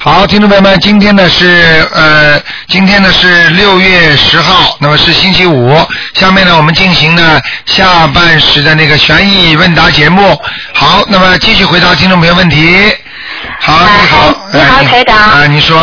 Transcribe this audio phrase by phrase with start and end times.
[0.00, 5.76] 好，听众朋友们，今天呢是呃，今天呢是六月十号，那么是星期五。
[6.14, 10.40] 下面呢，我们进行呢下半时的那个悬疑问答节目。
[10.72, 12.78] 好，那么继续回答听众朋友问题。
[13.58, 15.18] 好，你好，你好，哎台长。
[15.18, 15.76] 啊，你说，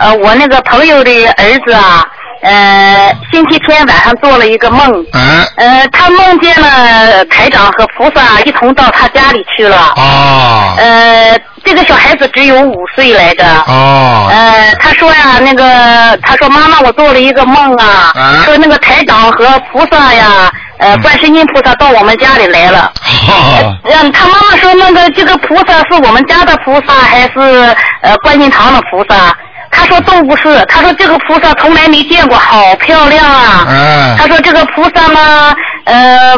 [0.00, 2.04] 呃，我那个朋友的儿子啊，
[2.42, 9.94] 呃，星期天晚上做了一个梦，嗯，呃，他梦见了台长和菩萨一同到他家里去了。
[9.96, 13.44] 哦，呃，这个小孩子只有五岁来着。
[13.66, 22.92] 哦，呃，他说呀，那个，他说妈妈，我做了一个梦啊，啊说那个台长和菩萨呀，呃，嗯观世音菩萨到我们家里来了。
[23.28, 29.36] 哦，嗯，他妈妈说那个这个菩萨是我们家的菩萨还是呃观音堂的菩萨？
[29.68, 33.66] 他说都不是，他说这个菩萨从来没见过，好漂亮啊。
[33.68, 35.54] 嗯他说这个菩萨呢，
[35.84, 36.34] 呃，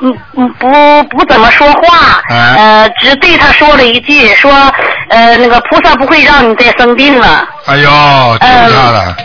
[0.00, 4.52] 嗯嗯不不怎么说话，嗯呃，只对他说了一句，说
[5.08, 7.48] 呃那个菩萨不会让你再生病了。
[7.66, 7.88] 哎呦，
[8.38, 9.16] 听他了，呃，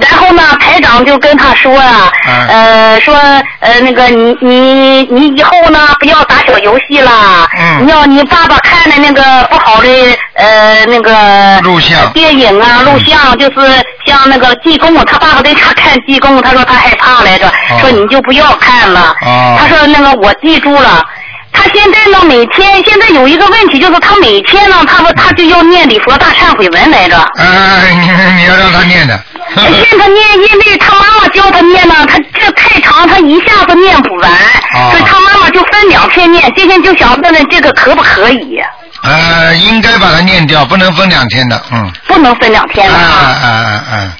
[0.00, 3.14] 然后呢，台长就跟他说啊，嗯呃，说
[3.60, 7.86] 呃那个你你你以后呢不要打小游戏啦，嗯。
[7.86, 9.88] 你要你爸爸看的那个不好的
[10.34, 12.00] 呃那个录像。
[12.00, 13.68] 呃电影啊录像，就是
[14.06, 17.78] 像那个济公，他爸爸对他看济公，他说他害怕来着，哦。
[17.80, 19.56] 说你就不要看了，哦。
[19.58, 21.04] 他说那个我记住了。
[21.52, 27.16] 他现在呢，每天现在有一个问题，就是他每天呢，他说他就要念礼佛大忏悔文来着。
[27.38, 29.18] 哎，你你要让他念的，
[29.54, 36.50] 现在念，因为他妈妈教他念呢，他这太长，他一下子念不完，哦所以他妈妈就分两天念。
[36.56, 38.58] 今天就想问问这个可不可以？
[39.04, 41.92] 呃，应该把它念掉，不能分两天的，嗯。
[42.06, 43.38] 不能分两天啊了啊。
[43.42, 44.12] 啊啊啊！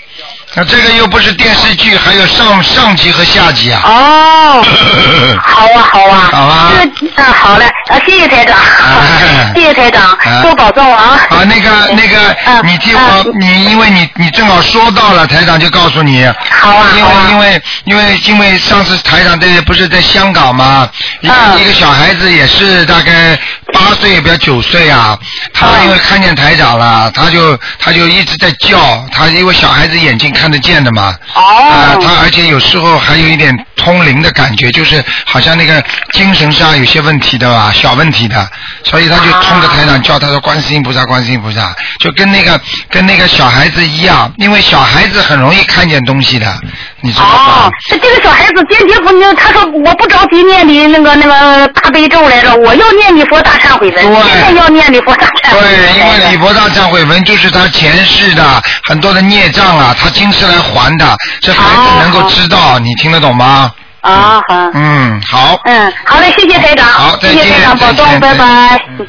[0.54, 3.80] 那这个又不是电视剧，还有上上集和下集啊。
[3.84, 4.62] 哦，
[5.42, 9.52] 好啊，好啊，好啊这个，嗯，好嘞，啊，谢谢台长，哎。
[9.54, 11.18] 谢谢台长哎，多保重啊。
[11.30, 16.30] 啊，那个那个，嗯你听我，你因为你你正好说到了，台长就告诉你。
[16.50, 17.24] 好啊因好啊。
[17.28, 20.86] 为因为因为因为上次台长在不是在香港嘛，
[21.22, 21.60] 一个、嗯。
[21.62, 23.38] 一个小孩子也是大概
[23.72, 25.18] 八岁也，不要九岁啊，
[25.52, 31.16] 他嗯因为看见台长了，他就他就一直在叫，他因为小孩子眼睛看得见的嘛。
[31.34, 38.50] 啊，哦，他而且有时候还有一点通灵的感觉，就是好像那个精神上有些问题的吧，小问题的，
[38.84, 46.60] 所以他就冲着台长叫，他说观世音菩萨，观世音菩萨，就跟那个跟那个小孩子一样，因为小孩子很容易看见东西的，
[47.02, 63.72] 你知道这这个小孩子坚决不念，他说我不着急念你那个那个大悲咒来着，我要念礼佛大忏悔文，对现在要念礼佛大忏悔文对，因为礼佛大忏悔文就是他前世的很多的孽障啊，他今世来还的，这孩子能够知道，你听得懂吗？
[64.02, 64.70] 啊好。
[64.74, 68.80] 嗯，好，嗯，好嘞，谢谢台长，好再见谢谢台长保重，拜拜。
[68.88, 69.06] 嗯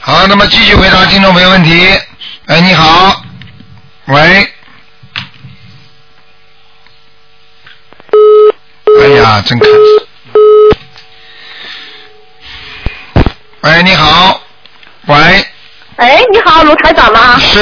[0.00, 1.88] 好，那么继续回答听众朋友问题。
[2.46, 3.22] 哎，你好，
[4.06, 4.53] 喂。
[9.02, 9.72] 哎呀，真可惜。
[13.62, 14.40] 喂，你好，
[15.06, 15.14] 喂，
[15.96, 17.38] 哎，你好，卢台长吗？
[17.38, 17.58] 是，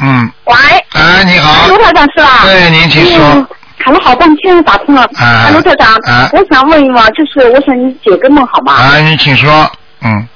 [0.00, 0.54] 嗯，喂，
[0.94, 1.68] 哎，你好。
[1.68, 2.40] 卢，台长是吧？
[2.44, 3.46] 对，您请嗯说。，
[3.84, 5.02] 喊了好半天打通了。
[5.16, 5.50] 啊。
[5.52, 6.28] 卢台长，啊。
[6.32, 8.72] 我想问一问，就是我想你解个梦好吗？
[8.74, 9.70] 啊，你请说，
[10.02, 10.26] 嗯，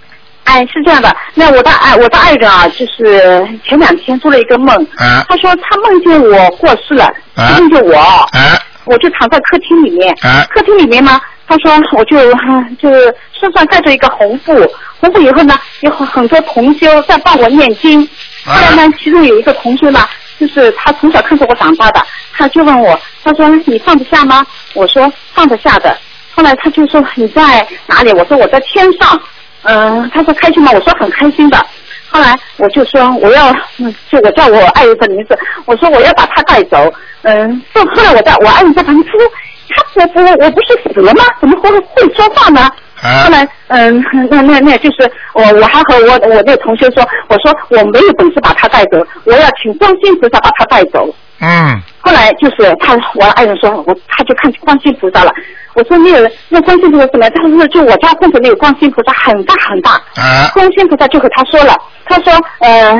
[0.45, 5.25] 哎，是这样的，那我的爱我的爱人啊，就是前两天做了一个梦，啊。
[5.29, 7.06] 他说他梦见我过世了，
[7.37, 7.56] 啊。
[7.59, 7.99] 梦见我，
[8.33, 12.89] 哎，我就躺在客厅里面，啊客厅里面呢，他说我就嗯就
[13.39, 14.53] 身上盖着一个红布，
[15.01, 18.03] 红布以后呢，有很很多同修在帮我念经。
[18.45, 20.01] 啊后来呢，其中有一个同学呢，
[20.39, 22.01] 就是他从小看着我长大的，
[22.33, 24.47] 他就问我，他说你放得下吗？
[24.75, 25.97] 我说放得下的。
[26.35, 28.13] 后来他就说你在哪里？
[28.13, 29.21] 我说我在天上。
[29.69, 30.71] 嗯、他说开心吗？
[30.73, 31.59] 我说很开心的。
[32.09, 36.93] 后来我就说我要，嗯，就我叫我爱人的名字，我说我要把他带走。
[37.22, 39.12] 嗯，后后来我在我爱人在旁边，
[39.69, 41.25] 他我不我不是死了吗？
[41.41, 42.61] 怎么会会说话呢？
[43.03, 51.14] 啊后来，嗯，那那那就是我我还和我我那个同学说，我说我没有本事把他带走，我要请观世音菩萨把他带走。
[51.38, 55.31] 嗯，后来就是他，我爱人说，我他就看见观世音菩萨了。
[55.75, 57.33] 我说那个那观世音菩萨怎么样？
[57.35, 59.93] 他说就我家供的那个观世音菩萨很大很大。
[60.17, 62.93] 啊观世音菩萨就和他说了，他说，呃，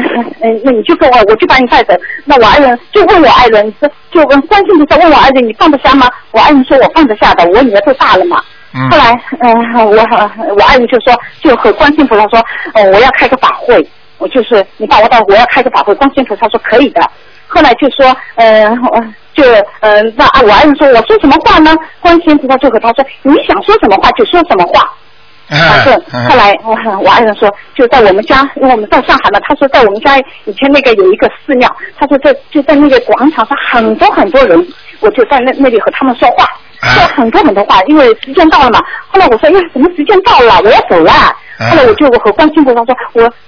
[0.43, 1.95] 嗯，那你就跟我，我就把你带走。
[2.27, 3.73] 那我爱人就问我爱人，
[4.13, 6.07] 就问观世音菩萨问我爱人，你放得下吗？
[6.33, 8.43] 我爱人说我放得下的，我女儿都大了嘛。
[8.75, 9.97] 嗯后来，嗯、我
[10.55, 12.39] 我爱人就说，就和观世音菩萨说，
[12.75, 15.95] 呃，我要开个法会，我就是你把我带，我要开个法会。
[15.95, 17.01] 观世音菩萨说可以的。
[17.57, 19.01] 后来就说，呃，我
[19.33, 19.43] 就
[19.81, 21.75] 呃，那啊我爱人说，我说什么话呢？
[22.01, 24.93] 观世音菩萨就和他说，你想说什么话就说什么话。
[25.49, 34.59] 嗯反正嗯后来我我爱人说，就在我们家，因为我们在上海嘛，他说在我们家以前那个有一个寺庙，他说在就在那个广场上很多很多人，
[35.01, 36.45] 我就在那那里和他们说话，
[36.81, 38.81] 啊说很多很多话，因为时间到了嘛。
[39.09, 41.13] 后来我说，哎呀，怎么时间到了，我要走了。
[41.13, 42.95] 啊后来我就我和观世音菩萨说，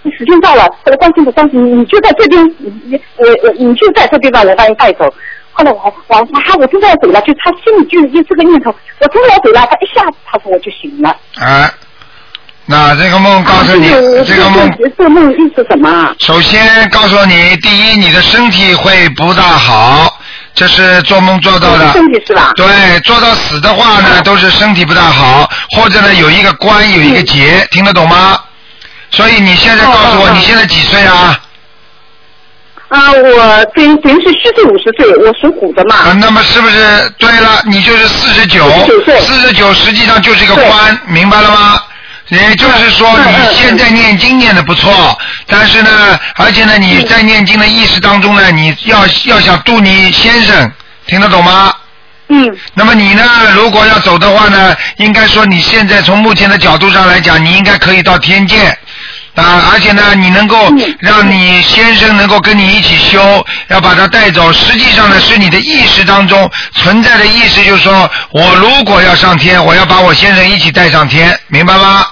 [0.02, 5.04] 我时间到了，后来观世音菩萨你你就在这边，你你我我你就在这边把我把你带走。
[5.52, 11.10] 后来我我我说哈，我真的要走了，就他心里就就这个念头，我真的要走了，他一下子他说我就醒了。
[11.34, 11.70] 啊，
[12.64, 16.14] 那这个梦告诉你，啊这个梦这这个梦意思什么啊？
[16.20, 20.18] 首先告诉你，第一，你的身体会不大好，
[20.58, 21.92] 这是做梦做到的。
[21.92, 22.50] 身体是吧？
[22.56, 22.66] 对，
[23.04, 28.36] 做到死的话呢，都是身体不大好，或者呢有一个关有一个结，听得懂吗？
[29.12, 31.40] 所以你现在告诉我，你现在几岁啊？
[32.88, 35.94] 啊，我等等于是虚岁五十岁，我属虎的嘛。
[35.94, 37.62] 啊，那么是不是对了？
[37.66, 41.80] 你就是四十九，49岁四十九实际上就是一个关，明白了吗？
[42.28, 50.70] 也就是说，你现在念经念的不错，但是呢，而且呢，你在念经的意识当中呢，你要要想度你先生，
[51.06, 51.72] 听得懂吗？
[52.30, 58.76] 嗯那么你呢，如果要走的话呢，应该说你现在从目前的角度上来讲，你应该可以到天界。
[59.34, 64.52] 啊，而且呢，你能够嗯让你先生能够跟你一起修，要把他带走。
[64.52, 72.04] 实际上呢，是你的意识当中存在的意识，就是说我如果要上天，我要把我先生一起带上天，明白吗？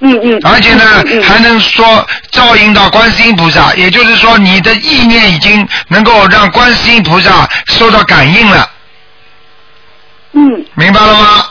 [0.00, 0.40] 嗯嗯。
[0.44, 8.70] 而且呢嗯，嗯还能说照应到观世音菩萨，也就是说你的意念已经能够让观世音菩萨受到感应了，
[10.32, 11.44] 嗯，明白了吗？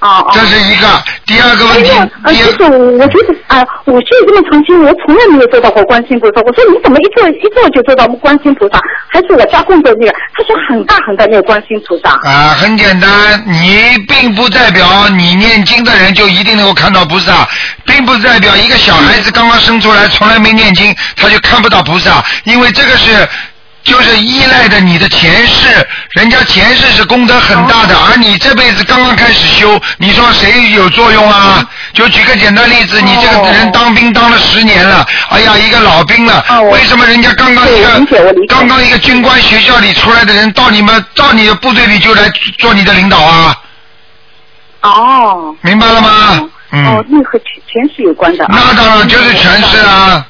[0.00, 0.30] 哦哦。
[0.32, 0.86] 这是一个。
[1.26, 1.90] 第二个问题
[2.22, 6.40] 呃，就是我觉得啊、我修这么长期，我从来没有做到过观世音菩萨。
[6.42, 8.78] 我说你怎么一做一做就做到观世音菩萨？
[9.10, 10.12] 还是我家供的那个？
[10.34, 12.10] 他说很大很大那个观世音菩萨。
[12.28, 17.48] 啊，很简单，你并不代表你念经的人就一定能够看到菩萨，
[17.84, 23.28] 并不代表一个小孩子刚刚生出来从来没念经，他就看不到菩萨，因为这个是。
[23.86, 25.68] 就是依赖着你的前世，
[26.10, 31.64] 人家前世是功德很大的，而你这辈子刚刚开始修，你说谁有作用啊？
[31.92, 38.04] 就举个简单例子，你这个人当兵当了十年了，哎呀，一个老兵了，为什么人家刚刚一个
[38.48, 42.28] 刚刚一个军官学校里出来的人，到你们到你的部队里就来
[42.58, 43.56] 做你的领导啊？
[44.82, 45.56] 哦。
[45.60, 46.50] 明白了吗？
[46.72, 46.84] 嗯。
[46.86, 48.44] 哦，那和前前世有关的。
[48.46, 50.26] 啊那当然就是前世啊！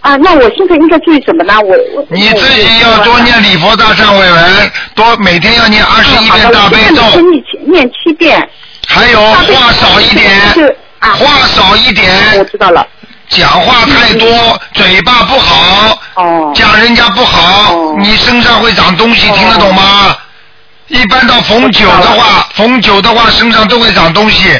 [0.00, 1.54] 啊，那我现在应该注意什么呢？
[1.60, 8.50] 我我你自己要多念礼佛大忏悔文，多每天要念二十一遍大悲咒，先念七念七遍。
[8.86, 10.40] 还有话少一点
[11.00, 12.86] 话少一点我点，知道了。
[13.28, 16.52] 讲话太多，嘴巴不好，哦。
[16.54, 20.16] 讲人家不好哦，你身上会长东西，哦听得懂吗？
[20.86, 24.58] 一般到逢九的话，逢九的话身上都会长东西，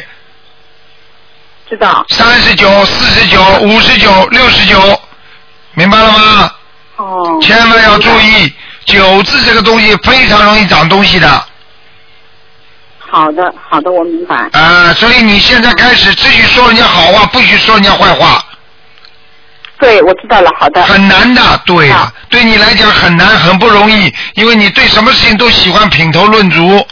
[1.71, 2.05] 知道。
[2.11, 5.01] 三十九、四十九、五十九、六十九，
[5.79, 6.53] 明白了吗？
[6.97, 7.39] 哦。
[7.41, 8.53] 千万要注意，
[8.85, 11.47] 酒字这个东西非常容易长东西的啊、
[12.99, 14.35] 好的，好的，我明白。
[14.53, 18.45] 啊所以你现在开始只许说人家好话，不许说人家坏话，
[19.79, 20.83] 对，我知道了，好的。
[20.83, 26.85] 很难的，对啊，对你来讲很难，很不容易，因为你对什么事情都喜欢品头论足，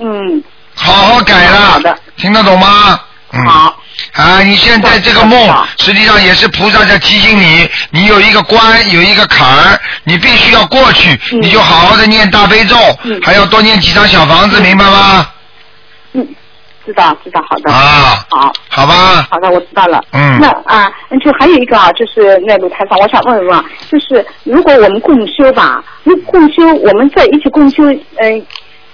[0.00, 0.42] 嗯，
[0.74, 2.98] 好好改了，好的听得懂吗？
[3.32, 3.44] 嗯。
[3.44, 3.76] 好。
[4.12, 5.38] 啊，你现在这个梦，
[5.78, 15.26] 实际上也是菩萨在提醒你，你有一个关，有一个坎儿，你必须要过去，嗯你就好好的念大悲咒，嗯还要多念几张小房子，明白吗？
[16.12, 16.26] 嗯，
[16.86, 17.72] 知道，知道，好的。
[17.72, 18.52] 啊，好。
[18.68, 20.04] 好吧，好的，我知道了。
[20.12, 20.90] 嗯那啊，
[21.24, 27.84] 就还有一个啊，就是那鲁台长，我想问一问啊，就是如果我们共修吧，如果共修，我们在一起共修，
[28.16, 28.46] 嗯、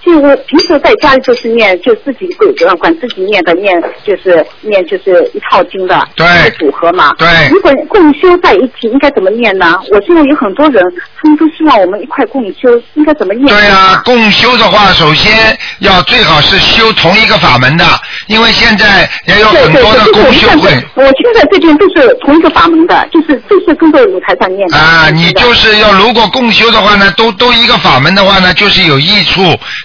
[0.03, 2.27] 就我平时在家里就是念，就自己
[2.59, 6.25] 管管自己念的念，就是念就是一套经的对
[6.57, 7.13] 组合嘛。
[7.19, 9.79] 对如果共修在一起，应该怎么念呢？
[9.91, 10.83] 我现在有很多人，
[11.21, 13.47] 他们都希望我们一块共修，应该怎么念？
[13.47, 17.85] 对啊，共修的话，首先要最好是修同一个法门的，
[18.25, 24.77] 因为现在也有很多的共修会我现在这边都是同一个法门的，就是都是跟着舞台上念的。
[24.77, 29.41] 啊，你就是要如果共修的话呢，都都一个法门的话呢，就是有益处。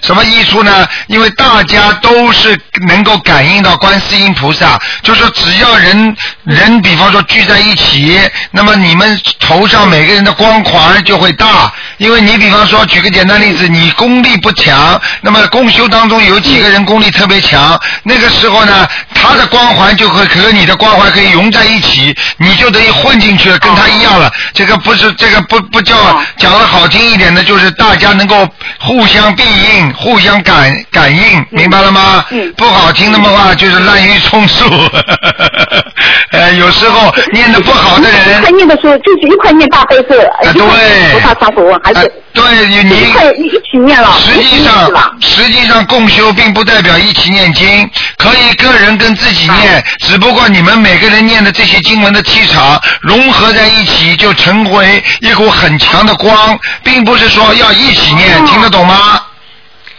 [0.07, 0.87] 什么益处呢？
[1.07, 8.17] 因为大家都是能够感应到观世音菩萨，就是只要人人，比方说聚在一起，
[8.51, 11.73] 那么你们头上每个人的光环就会大。
[11.97, 24.31] 因为你比方说，举个简单例子，你功力不强，那么共修当中有几个人功力特别强，那个时候呢，他的光环就会和你的光环可以融在一起，你就等于混进去了，跟他一样了。
[24.53, 28.47] 这个不是这个不不叫哦讲的好听一点的，就是大家能够
[28.79, 32.23] 互相庇应、互相感感应，明白了吗？
[32.29, 34.65] 嗯不好听的话就是滥竽充数。
[36.31, 42.75] 呃，有时候念的不好的人一块，念的时候就是一块念大悲咒，啊一块念对菩萨上佛文，还呃是对一
[43.41, 59.21] 一一起念了，实际上？，实际上共修并不代表一起念经，可以个人跟自己念，只不过你们每个人念的这些经文的气场融合在一起，就成为一股很强的光，并不是说要一起念，哦听得懂吗？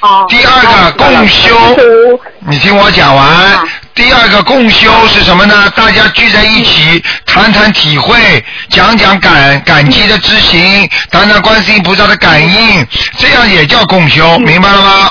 [0.00, 0.26] 哦。
[0.28, 1.56] 第二个哦共修
[2.48, 3.64] 你听我讲完啊。
[3.94, 5.68] 第二个共修是什么呢？
[5.74, 12.86] 大家聚在一起谈谈体会，讲讲感感激的知行，谈谈观世音菩萨的感应，
[13.18, 15.10] 这样也叫共修，明白了吗？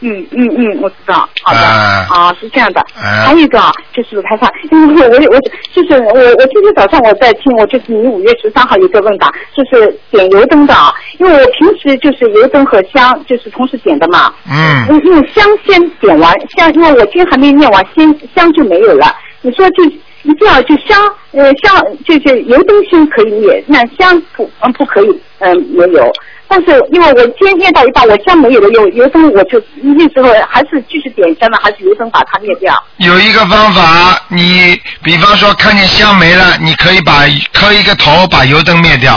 [0.00, 2.80] 嗯嗯嗯，我知道，好的，啊啊，是这样的。
[2.80, 5.40] 啊还有一个啊，就是台上，因为我我
[5.72, 14.32] 就是我我今天早上我在听，我就是你五月十三号有个问答，就是点油灯的啊，因为我平时就是油灯和香就是同时点的嘛。
[14.50, 19.06] 嗯因为香先点完，香因为我今天还没念完，先香就没有了。
[19.40, 20.98] 你说就一定要就香
[21.32, 26.10] 呃香就是油灯先可以灭，那香不嗯不可以嗯、没有。
[26.48, 32.82] 但是因为我今天念到一半，我香没有了，油油灯我就那时候还是继续点香呢，还是油灯把它灭掉？
[32.98, 39.14] 有一个方法，你比方说看见香没了，你可以把磕一个头，把油灯灭掉，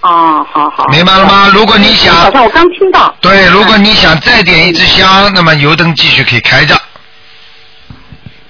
[0.00, 0.86] 啊，好好。
[0.90, 1.50] 明白了吗？
[1.54, 3.14] 如果你想早上我刚听到。
[3.20, 6.76] 对，如果你想再点一支香，那么油灯继续可以开着。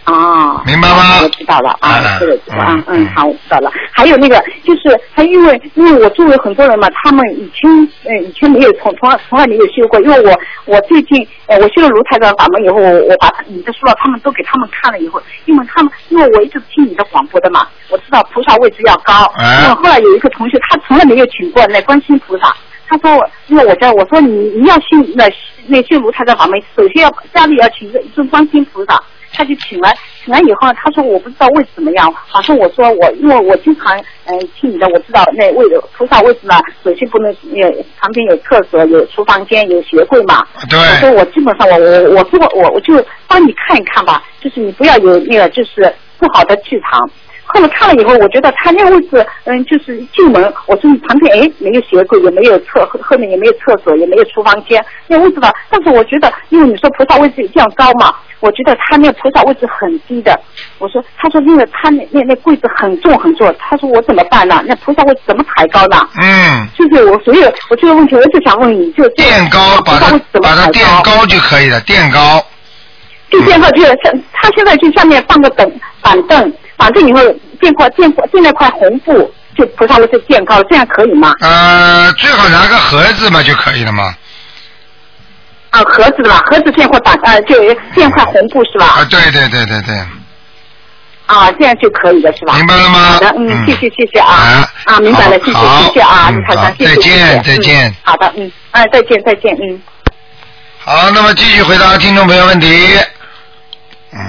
[0.09, 1.21] 啊，明白吗？
[1.23, 3.71] 我知道了啊嗯，是的，知道，嗯嗯嗯嗯，好，我知道了。
[3.93, 7.71] 还有那个，就是他因为因为我周围很多人嘛，他们以前
[8.05, 19.63] 呃以前没有从从来从来没有修过，因为我我最近呃我修了卢台长法门以后，我我把他你的书了，他们都给他们看了以后，因为他们因为我一直听你的广播的嘛，我知道菩萨位置要高，哎。
[19.63, 22.55] 因为后来有一个同学他从来没有请过那观世音菩萨。
[22.91, 25.25] 他说我，因为我在我说你你要信那
[25.67, 28.99] 那修卢台的法门，首先要家里要请一个一尊观世音菩萨，
[29.33, 29.95] 他就请来，
[30.25, 35.65] 请来以后，他说我不知道位置怎么样，好像我说我因为我经常嗯、听你的，我知道那位
[35.97, 36.55] 菩萨位置呢，
[36.85, 40.47] 首先不能有旁边有厕所、有厨房间、有鞋柜嘛。
[40.69, 47.09] 对我说我基本上我我我做我我就帮你看一看吧，就是你不要有那个就是不好的气场。
[47.51, 55.51] 后来看了以后，我觉得他那个位置，嗯，就是进门，我说你旁边哎没有鞋柜，也没有厕后后面也没有厕所，也没有厨房间，那个位置吧。
[55.71, 60.39] 但是我觉得，因为你说菩萨位置一定要高嘛，我觉得他那个菩萨位置很低的。
[60.79, 64.63] 我说，他说因为他那那那柜子很重很重，他说我怎么办呢？
[64.67, 65.97] 那菩萨位置怎么抬高呢？
[66.21, 72.45] 嗯，就是我所以我这个问题，我就想问你，就垫高，把它把它抬垫高就可以了，垫高。
[73.31, 75.71] 就垫高，就是像他现在就下面放个等
[76.01, 77.21] 板凳，板凳以后
[77.61, 81.35] 垫块垫块垫那块红布，就菩萨位置垫高了，这样可以吗？
[81.41, 84.15] 呃，最好拿个盒子嘛就可以了嘛。
[85.71, 87.55] 啊，盒子的吧，盒子垫块板呃，就
[87.95, 88.87] 垫块红布是吧？
[88.87, 89.95] 啊，对对对对对，
[91.27, 92.55] 啊，这样就可以了是吧？
[92.55, 99.83] 明白了吗好的，嗯，嗯谢谢谢谢啊啊啊，明白了，谢谢谢谢啊，好，谢谢谢再见谢再见嗯好的，嗯，哎，再见再见，嗯。
[100.79, 102.97] 好，那么继续回答听众朋友问题。
[104.13, 104.21] 嗯。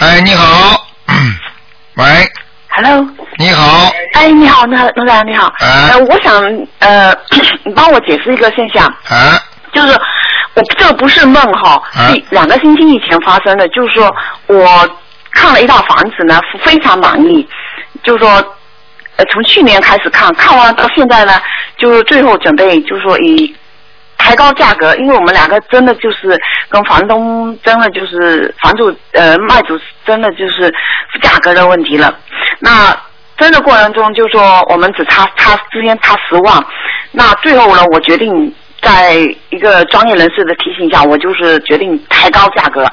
[0.00, 0.86] 哎，你好。
[1.08, 1.34] 嗯
[1.96, 2.04] 喂
[2.68, 3.06] ，Hello，
[3.38, 3.90] 你好。
[4.14, 6.42] 哎，你好，那卢长你好，哎呃，我想
[6.78, 7.12] 呃，
[7.64, 9.38] 你帮我解释一个现象，啊，
[9.72, 9.92] 就是
[10.54, 14.14] 我这个不是梦哈，啊是两个星期以前发生的，就是说
[14.46, 14.88] 我
[15.32, 17.46] 看了一套房子呢，非常满意，
[18.02, 18.56] 就是说。
[19.16, 21.34] 呃，从去年开始看，看完到现在呢，
[21.76, 23.54] 就是最后准备，就是说以
[24.22, 30.70] 抬高价格，因为我们两个真的就是跟房东真的就是房主呃卖主真的就是
[31.22, 32.14] 价格的问题了。
[32.58, 32.94] 那
[33.38, 36.62] 争的过程中，就说我们只差差之间差十万，
[37.12, 39.14] 那最后呢，我决定在
[39.48, 42.86] 一个专业人士的提醒下，我就是决定抬高价格。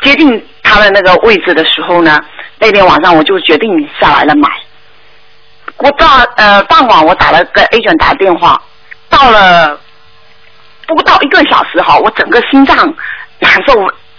[0.00, 2.18] 接近他的那个位置的时候呢，
[2.58, 4.48] 那天晚上我就决定下来了买。
[5.76, 8.60] 我到呃傍晚我打了个 agent 打电话，
[9.10, 9.78] 到了
[10.94, 12.76] 不到一个小时哈，我整个心脏
[13.38, 13.74] 难受，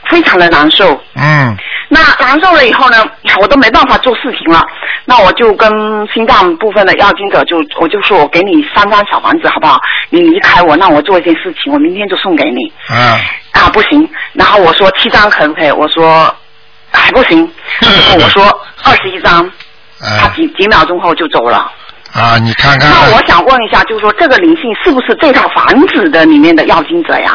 [0.09, 0.99] 非常的难受。
[1.15, 1.57] 嗯
[1.91, 2.97] 那难受了以后呢，
[3.41, 4.63] 我都没办法做事情了。
[5.05, 5.67] 那我就跟
[6.13, 9.75] 心脏部分的要经者就我就说我给你三张小房子好不好？
[10.11, 12.71] 你离开我，让我做一件事情，我明天就送给你。
[12.91, 12.95] 嗯，
[13.53, 14.07] 啊，不行。
[14.33, 15.71] 然后我说七张可不可以？
[15.71, 16.31] 我说
[16.91, 17.51] 还不行。
[17.79, 18.43] 然 后我说
[18.83, 19.51] 二十一张，
[19.99, 21.71] 他啊几几秒钟后就走了。
[22.13, 22.89] 啊，你看看。
[22.89, 27.34] 那我想问一下，就是说这个灵性是不是这套房子的里面的要经者呀？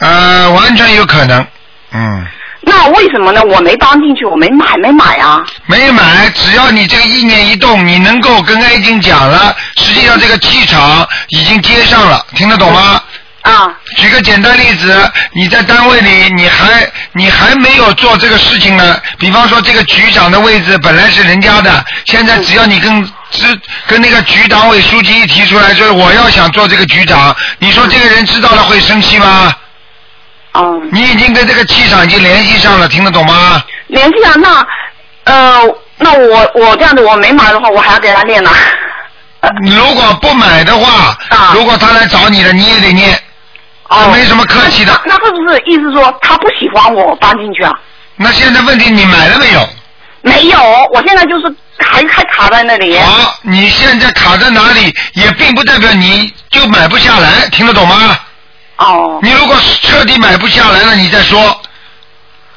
[0.00, 1.46] 呃，完全有可能。
[1.92, 2.26] 嗯
[2.68, 3.40] 那为什么呢？
[3.44, 5.44] 我没搬进去，我没买，没买啊。
[5.66, 13.00] 没买，只要你这个意念一动，你能够跟爱经讲了，实际上这个气场已经接上了，听得懂吗？
[13.42, 19.00] 啊，举个简单例子，你在单位里，你还你还没有做这个事情呢。
[19.16, 29.52] 比方说，这个局长的位置本来是人家的，现在只要你跟知跟那个局党委书记一提出来，就是我要想做这个局长，你说这个人知道了会生气吗？
[30.52, 33.62] 哦、你已经跟这个气场已经联系上了，听得懂吗？
[33.88, 34.66] 联系上，那
[35.24, 35.62] 呃，
[35.98, 38.50] 那我我这样子我没买的话，我还要给他念呢。
[39.62, 43.20] 如果不买的话，啊如果他来找你了，你也得念，
[43.88, 47.72] 哦，没什么客气的那那是不是意思说他不喜欢我搬进去啊？
[48.16, 49.68] 那现在问题你买了没有？
[50.26, 50.58] 没有，
[50.92, 52.98] 我现在就是还还卡在那里。
[52.98, 58.18] 好，你现在卡在哪里，也并不代表你就买不下来，听得懂吗？
[58.78, 61.60] 哦，你如果彻底买不下来了，你再说。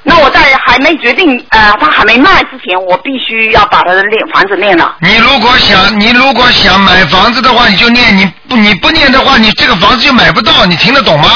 [0.02, 4.96] 那我在还没决定呃，他还没卖之前，我必须要把他的练房子练了。
[5.02, 10.66] 你如果想，你如果想买房子的话，你就念；你不你不念的话，你这个房子就买不到。
[10.66, 11.30] 你听得懂吗？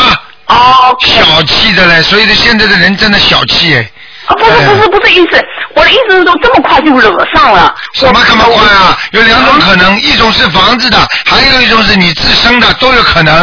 [0.47, 3.91] 哦，小气的嘞，所以的现在的人真的小气哎。
[4.25, 7.73] 啊，不是不是不是意思，我的意思是说这么快就惹上了。
[7.93, 8.97] 什么这么快啊？
[9.11, 13.35] 有两种可能，一种是房子的，还有一种是你自身的，都有可能。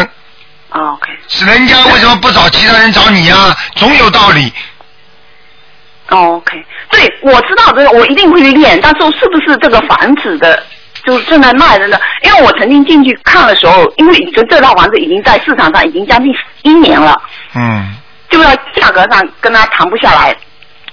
[0.71, 4.53] 啊，OK，是人家为什么不找其他人找你呀、总有道理。
[6.11, 10.63] 哦，OK，对，我知道这个，我一定会去练，但是是不是这个房子的，
[11.05, 11.99] 就是正在卖的呢？
[12.23, 16.33] 因为我曾经进去看的时候，因为这这套房子已经在市场上已经将近
[16.63, 17.21] 一年了，
[17.55, 17.97] 嗯，
[18.29, 20.37] 就要价格上跟他谈不下来。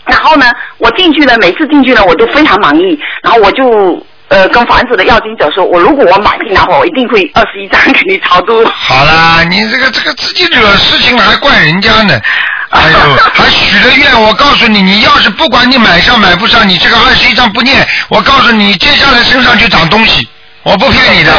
[0.08, 0.46] 然后呢，
[0.78, 3.00] 我进去呢，每次进去呢，我都非常满意。
[3.22, 8.66] 然后我就呃跟房子的要经者说，我如果我买进的话，我一定会二十一张 给你超度。
[8.66, 12.20] 好啦，你这个这个自己惹事情了，还怪人家呢。
[12.70, 13.00] 哎呦，
[13.34, 20.28] 还许了愿，我告诉你，你要是不管你买上买不上，你这个二十一张不念，我告诉你，接下来身上就长东西，
[20.64, 21.32] 我不骗你的，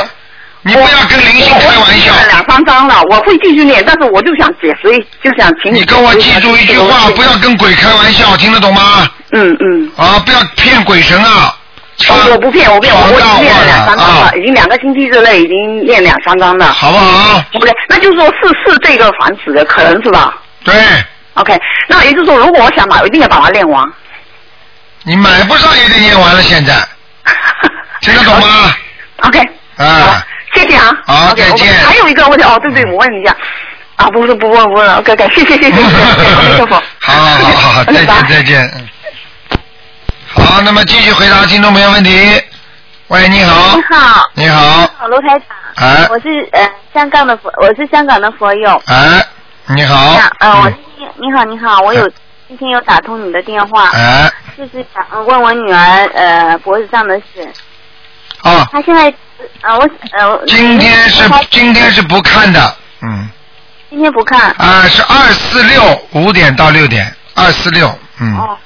[0.62, 2.12] 你不要跟灵性开玩笑。
[2.28, 4.88] 两三张了，我会继续念，但是我就想解释，
[5.22, 9.08] 就想请你跟我记住一句话，不要跟鬼开玩笑，听得懂吗？
[9.32, 9.90] 嗯嗯。
[9.96, 11.54] 啊，不要骗鬼神啊！
[12.10, 16.66] 我我不骗，我不骗，我我已经练了两三张了，啊已经两个星期之内已经练两三张了。
[16.72, 20.74] 好不好？OK，那就是说是是这个房子的可能是吧对
[21.34, 23.84] ，？OK，那也就是说，如果我想买，我一定要把它练完。
[25.02, 26.74] 你买不上也得念完了，现在
[28.02, 28.72] 听得懂吗
[29.22, 29.40] ？OK，
[29.78, 30.96] 啊，谢谢啊。
[31.06, 33.36] 好再见还有一个问题哦，对对，我问你一下。
[33.96, 36.64] 啊，不是不问不问了，OK 谢谢谢谢谢谢。
[36.64, 36.80] 好
[37.12, 38.70] 好好好，再见再见。
[38.76, 38.88] 嗯
[40.30, 42.10] 好，那么继续回答听众朋友问题。
[43.08, 44.60] 喂，你好你，好，你好，
[44.98, 48.80] 好，卢台长，哎我是呃香港的佛，我是香港的佛友。
[48.86, 49.24] 哎，
[49.74, 50.72] 你好那，呃，我
[51.16, 52.08] 你好你好，我有
[52.46, 57.48] 今天有打通你的电话，哎，就是想呃问我女儿呃脖子上的事，
[58.42, 59.08] 哦，她现在
[59.60, 63.28] 啊我呃今天是今天是不看的，嗯，
[63.90, 64.50] 今天不看。
[64.58, 68.36] 啊，是二四六五点到六点，二四六，嗯。
[68.36, 68.56] 哦，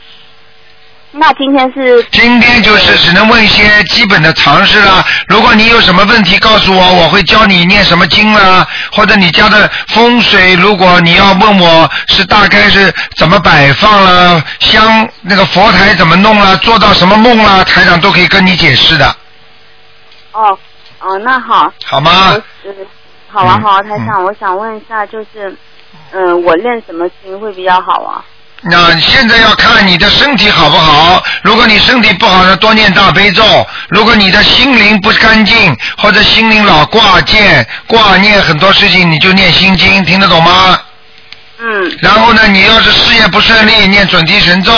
[1.14, 5.04] 那今天是今天就是只能问一些基本的常识啦。
[5.28, 19.14] 如果你有什么问题，告诉我，我会教你念什么经啦，或者你家的风水，如果你要问我是大概是怎么摆放了，香那个佛台怎么弄了，做到什么梦啦，台长都可以跟你解释的，
[20.32, 20.58] 哦
[21.00, 22.42] 哦那好，好吗我？
[22.68, 22.74] 呃
[23.28, 25.56] 好啊嗯好啊，台长，我想问一下就是
[26.12, 28.24] 嗯、呃我练什么经会比较好啊？
[28.64, 31.20] 那现在要看你的身体好不好。
[31.42, 33.42] 如果你身体不好呢，多念大悲咒；
[33.88, 40.78] 如果你的心灵不干净，或者心灵老挂件、挂念很多事情，你就念心经，听得懂吗？
[41.64, 44.72] 嗯然后呢，你要是事业不顺利，念准提神咒；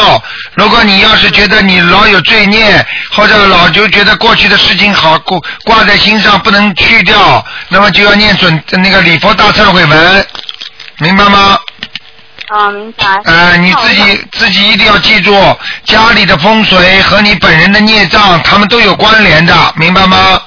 [0.54, 10.26] 如果你要是觉得你老有罪孽，或者老就觉得过去的事情好挂挂在心上不能去掉，那么就要念准那个礼佛大忏悔文，
[10.98, 11.58] 明白吗？
[12.48, 13.06] 啊明白。
[13.24, 15.32] 呃，你自己自己一定要记住，
[15.86, 20.38] 家里的风水和你本人的孽障，他们都有关联的，明白吗？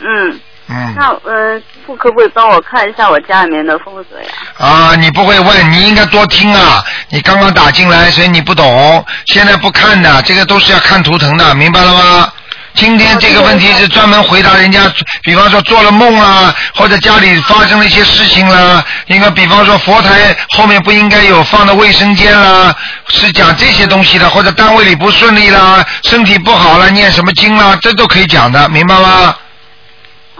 [0.00, 0.40] 嗯。
[0.70, 0.94] 嗯。
[0.96, 4.18] 那呃，师傅可不可以帮我看一下我家里面的风水
[4.58, 4.66] 啊？
[4.66, 6.82] 啊，你不会问，你应该多听啊！
[7.10, 9.04] 你刚刚打进来，所以你不懂。
[9.26, 12.32] 现在不看的，这个都是要看图腾的，明白了吗？
[12.74, 14.80] 今天这个问题是专门回答人家，
[15.22, 22.72] 比方说做了梦啦，或者家里发生了一些事情啦，应该比方说佛台后面不应该有放的卫生间啦，
[23.08, 29.34] 是讲这些东西的，或者单位里不顺利啦，身体不好了，念什么经啦，这都可以讲的，明白吗？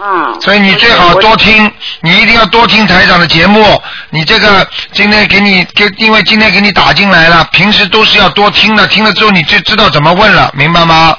[0.01, 0.41] 嗯。
[0.41, 3.81] 所以你最好多听，你一定要多听台长的节目。
[4.09, 11.15] 你这个今天给你给，因为今天给你打进来了，平时都是要多听的，听了之后你就知道怎么问了，明白吗？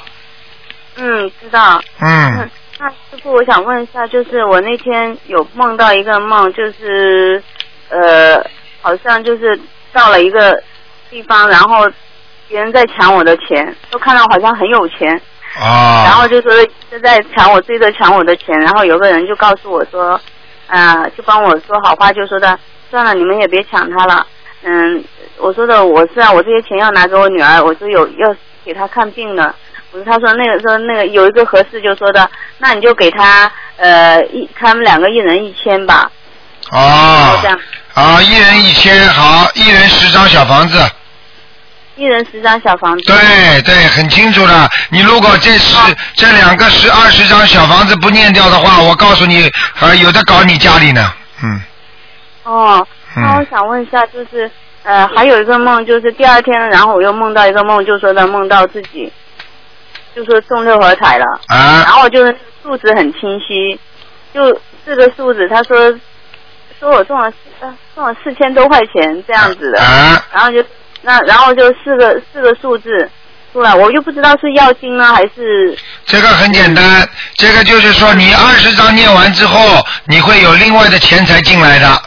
[0.97, 1.81] 嗯，知道。
[1.99, 2.49] 嗯。
[2.79, 7.41] 那师傅，我想问一下，就是我那天有梦到一个梦，就是
[7.87, 8.45] 呃，
[8.81, 9.57] 好像就是
[9.93, 10.61] 到了一个
[11.09, 11.87] 地方，然后
[12.49, 15.21] 别人在抢我的钱，都看到好像很有钱。
[15.59, 16.03] 啊。
[16.05, 16.51] 然后就说
[16.91, 20.19] 就在抢我，追着抢我的钱，然后有个人就告诉我说，
[20.67, 22.57] 啊、就帮我说好话，就说的
[22.89, 24.25] 算了，你们也别抢他了。
[24.63, 25.03] 嗯，
[25.37, 29.53] 我说的我是啊，我这些钱要拿给我女儿，我说有要给她看病的。
[29.91, 36.11] 我说他说那个说那个有一个合适就说的，那你就给他呃一他们两个一人一千吧。
[36.71, 37.59] 哦这样。
[37.93, 40.79] 啊，一人一千，好，一人十张小房子。
[41.95, 43.03] 一人十张小房子。
[43.05, 44.69] 对对，很清楚的。
[44.89, 45.75] 你如果这十、
[46.15, 51.13] 这两个十二十张小房子不念掉的话，我告诉你，呃，有的搞你家里呢。
[51.43, 51.61] 嗯。
[52.43, 53.47] 哦，那我嗯。
[53.49, 54.49] 想问一下，就是
[54.83, 59.11] 呃还有一个梦，就是第二天，然后我又梦到一个梦，就说的梦到自己，
[60.15, 61.25] 就说中六合彩了。
[61.47, 63.79] 啊然后就是数字很清晰，
[64.33, 65.91] 就四个数字，他说
[66.79, 69.81] 说我中了四呃中了四千多块钱这样子的。
[69.81, 70.25] 啊。
[70.33, 70.63] 然后就
[71.03, 73.09] 那然后就四个四个数字
[73.51, 82.01] 出来，我又不知道是要经呢还是这个很简单，这个就是说，你二十张念完之后，你会有另外的钱财进来的，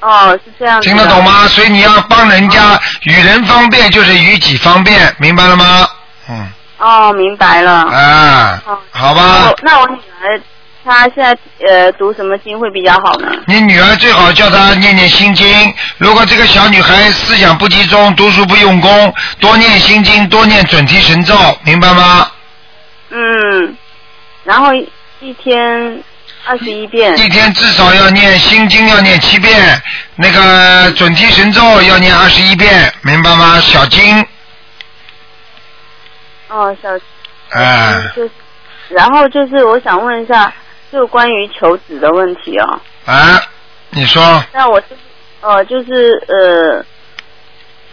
[0.00, 0.80] 哦是这样。
[0.82, 1.48] 听得懂吗？
[1.48, 5.88] 所以你要帮人家，与人方便就是与己方便，明白了吗？
[6.28, 6.52] 嗯。
[6.78, 7.72] 哦，明白了。
[7.72, 9.52] 啊，哦好吧。
[9.62, 10.40] 那我女儿
[10.84, 13.30] 她现在呃读什么经会比较好呢？
[13.46, 15.74] 你女儿最好叫她念念心经。
[15.98, 22.30] 如果这个小女孩思想不集中，读书不用功，多念心经，多念准提神咒，明白吗？
[23.10, 23.76] 嗯，
[24.44, 24.88] 然后一
[25.20, 26.02] 一天
[26.46, 27.16] 二十一遍。
[27.18, 29.82] 一天至少要念心经，要念七遍，
[30.16, 33.60] 那个准提神咒要念二十一遍，明白吗？
[33.60, 34.24] 小经，
[36.48, 36.88] 哦，小
[37.50, 38.28] 哎、就，
[38.88, 40.52] 然后就是我想问一下，
[40.92, 42.80] 就关于求子的问题哦。
[43.04, 43.40] 啊，
[43.90, 44.22] 你说
[44.52, 44.96] 那我就是
[45.40, 46.84] 呃，就是呃，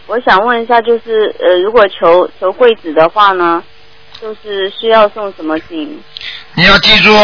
[0.07, 3.63] 我想问一下，就是呃，如果求求贵子的话呢，
[4.21, 6.01] 就是需要送什么经？
[6.55, 7.15] 你要记住，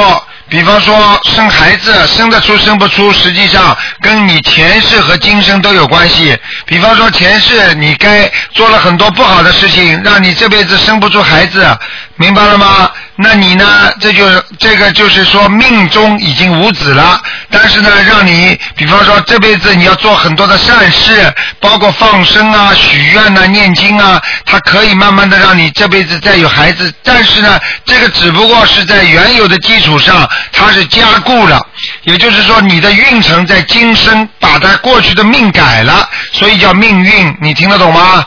[0.47, 6.37] 比方说生孩子生得出生不出，实际上跟你前世和今生都有关系。
[6.65, 11.65] 比方说前世你该做了很多不好的事情，让你这辈子生不出孩子，
[12.17, 12.91] 明白了吗？
[13.15, 13.93] 那你呢？
[13.99, 14.25] 这就
[14.57, 26.91] 这个就是说命中已经无子了，但是呢，让你比方说这辈子你要做很多的善事，包括放生啊、许愿呐、念经啊，它可以慢慢的让你这辈子再有孩子。
[27.03, 31.65] 但是呢，这个只不过是在原有的基础上，它是加固了，
[32.03, 37.37] 也就是说你的运程在今生把它过去的命改了，所以叫命运。
[37.41, 38.25] 你听得懂吗？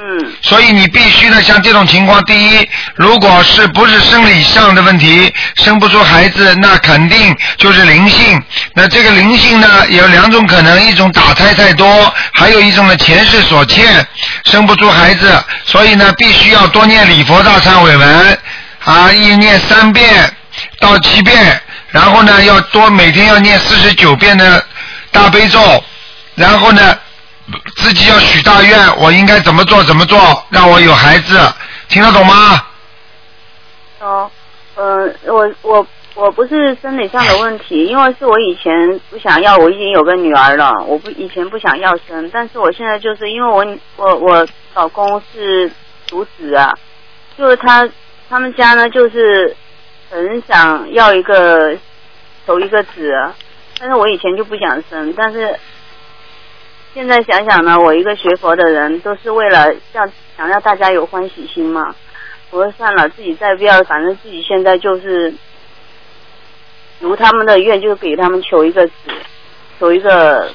[0.00, 8.40] 嗯所以你必须呢，像这种情况，第一，如果是不是生理上的问题，生不出孩子，那肯定就是灵性。
[8.74, 14.06] 那这个灵性呢，有两种可能，一种打胎太多，还有一种呢前世所欠，
[14.44, 15.32] 生不出孩子，
[15.64, 18.38] 所以呢，必须要多念礼佛大忏悔文，
[18.84, 20.32] 啊，一念三遍
[20.80, 24.64] 到七遍，然后呢，要多每天要念四十九遍的
[25.10, 25.60] 大悲咒，
[26.34, 26.98] 然后呢。
[27.76, 31.40] 自己要许大愿，我应该怎么做怎么做，让我有孩子，
[31.88, 32.62] 听得懂吗？
[34.00, 34.30] 哦，
[34.74, 43.64] 呃，我我我不是生理上的问题，因为是我以前不想要，我已经有个女儿了，我不以前不想要生，但是我现在就是因为我
[43.96, 45.72] 我我老公是
[46.06, 46.74] 独子啊，
[47.38, 47.88] 就是他
[48.28, 49.56] 他们家呢就是
[50.10, 51.76] 很想要一个
[52.46, 53.14] 求一个子，
[53.78, 55.58] 但是我以前就不想生，但是
[56.94, 61.94] 现在想想呢，我一个学佛的人都是为了让想让大家有欢喜心嘛。
[62.50, 65.34] 我说算了，自己再不要，反正自己现在就是
[66.98, 68.92] 如他们的愿，就给他们求一个子，
[69.78, 70.50] 求一个，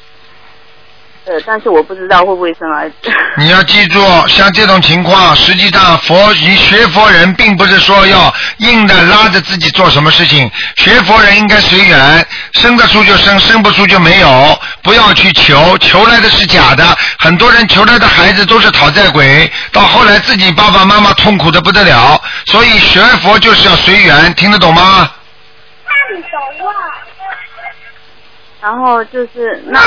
[1.25, 2.95] 呃，但是我不知道会不会生儿子。
[3.37, 16.85] 你要记住，像这种情况，实际上佛你学佛人并不是说要硬的拉着自己做什么事情，学佛人应该随缘，生得出就生，生不出就没有，不要去求，求来的是假的，
[17.19, 25.09] 很多人求来的孩子都是讨债鬼，到后来自己爸爸妈妈痛苦的不得了，所以学佛就是要随缘，听得懂吗？
[25.85, 26.73] 看懂了
[28.61, 29.79] 然后就是那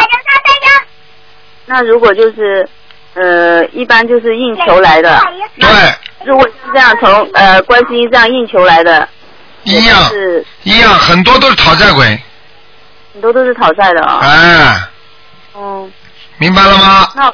[1.67, 2.67] 那如果就是
[3.15, 5.21] 呃，一般就是应求来的。
[5.61, 5.69] 对。
[6.25, 9.09] 如果是这样从呃观世音这样应求来的，
[9.63, 12.21] 一样是一样，很多都是讨债鬼，
[13.13, 14.19] 很多都是讨债的啊。
[14.23, 14.77] 哎，
[15.57, 15.93] 嗯，
[16.39, 17.07] 明白了吗？
[17.15, 17.33] 那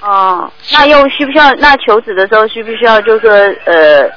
[0.00, 1.52] 哦，那又需不需要？
[1.54, 3.32] 那求子的时候需不需要就是说
[3.64, 4.08] 呃，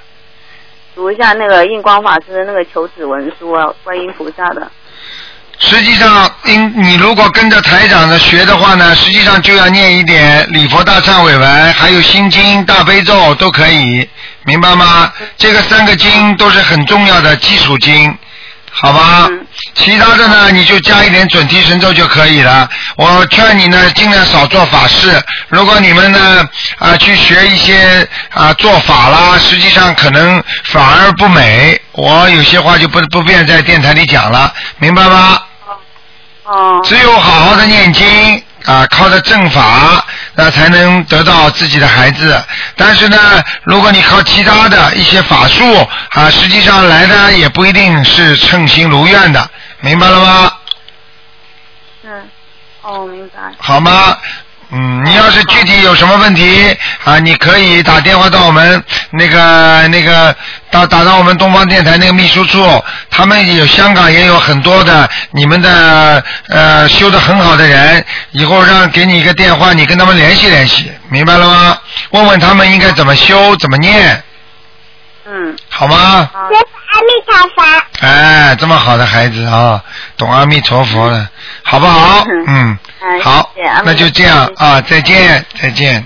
[0.93, 4.71] 读一下那个印光法师的那个求子文书啊，观音菩萨的？
[5.65, 6.29] 实际上，
[6.75, 14.07] 你如果跟着台长的学的话呢，实际上就要念一点礼佛大忏悔文，还有心经、大悲咒都可以，
[14.43, 15.11] 明白吗？
[15.37, 18.15] 这个三个经都是很重要的基础经，
[18.71, 19.29] 好吧？
[19.73, 22.69] 其他的呢，你就加一点准提神咒就可以了。
[22.97, 25.23] 我劝你呢，尽量少做法事。
[25.47, 26.45] 如果你们呢
[26.77, 31.79] 啊、去学一些啊、做法啦，实际上可能反而不美。
[31.93, 35.39] 我有些话就不不便在电台里讲了，明白吗？
[36.43, 42.41] 哦只有好好的念经啊，靠着正法，那才能得到自己的孩子。
[42.77, 43.17] 但是呢，
[43.63, 49.49] 如果你靠其他的一些法术啊，实际上来的也不一定是称心如愿的，
[49.81, 50.53] 明白了吗？
[52.03, 52.29] 嗯，
[52.81, 53.39] 哦，明白。
[53.59, 54.17] 好吗？
[54.75, 60.35] 嗯，你要是具体有什么问题啊，你可以打电话到我们那个那个
[60.71, 62.83] 打打到我们东方电台那个秘书处，
[63.15, 71.77] 他们有香港也有很多的你们的呃修的很好的人，以后让给你一个电话，你跟他们联系联系，明白了吗？
[72.09, 74.23] 问问他们应该怎么修，怎么念，
[75.25, 76.27] 嗯，好吗？
[76.33, 76.39] 好。
[76.93, 77.83] 阿弥陀佛。
[78.07, 79.81] 哎，这么好的孩子啊，
[80.15, 81.27] 懂阿弥陀佛了，
[81.63, 82.23] 好不好？
[82.47, 83.51] 嗯，哎好
[83.83, 86.05] 那就这样啊，再见，再见。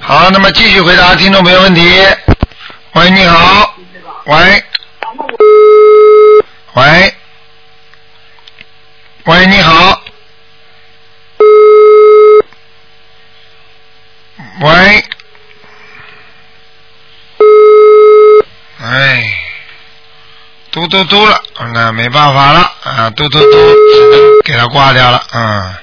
[0.00, 1.88] 好，那么继续回答听众朋友问题。
[2.94, 3.72] 喂，你好。
[4.30, 4.64] 喂。
[6.74, 7.14] 喂。
[9.24, 10.02] 喂，你好。
[14.60, 15.04] 喂。
[18.80, 19.38] 哎，
[20.70, 21.42] 嘟嘟嘟了，
[21.74, 23.48] 那没办法了啊，嘟嘟嘟，
[24.44, 25.74] 给他挂掉了，嗯。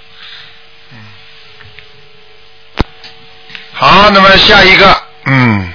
[3.73, 5.73] 好，那么下一个，嗯，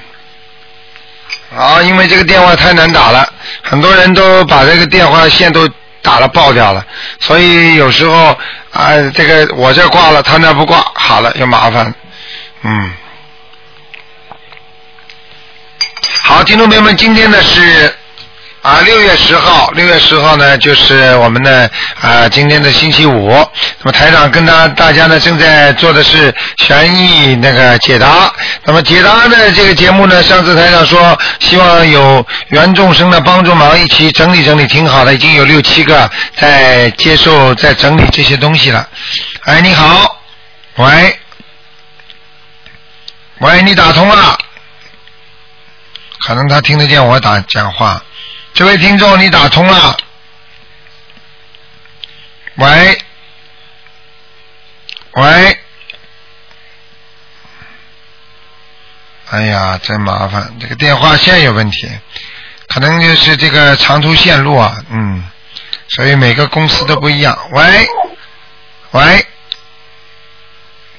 [1.57, 3.31] 啊，因为这个电话太难打了，
[3.63, 5.69] 很多人都把这个电话线都
[6.01, 6.85] 打了爆掉了，
[7.21, 8.37] 所以有时候
[8.73, 11.95] 啊、这个我这挂了，他那不挂，好了又麻烦，
[12.63, 12.93] 嗯。
[16.23, 17.95] 好，听众朋友们，今天呢是
[18.63, 21.69] 啊六月十号，六月十号呢就是我们的
[22.01, 23.29] 啊今天的星期五。
[23.81, 28.33] 那么台长跟大大家呢正在做的是悬疑那个解答。
[28.63, 38.89] 那么解答的这个节目呢，上次台长说希望有原众生的帮助忙，一起整理整理，挺好的，已经有六七个在接受在整理这些东西了。
[39.43, 40.21] 哎，你好，
[40.77, 41.19] 喂，
[43.41, 44.39] 喂，你打通了。
[46.25, 48.01] 可能他听得见我打讲话。
[48.55, 49.97] 这位听众，你打通了。
[52.57, 52.99] 喂，
[55.13, 55.59] 喂，
[59.31, 61.91] 哎呀，真麻烦，这个电话线有问题，
[62.69, 65.27] 可能就是这个长途线路啊，嗯，
[65.89, 67.37] 所以每个公司都不一样。
[67.53, 67.89] 喂，
[68.91, 69.27] 喂，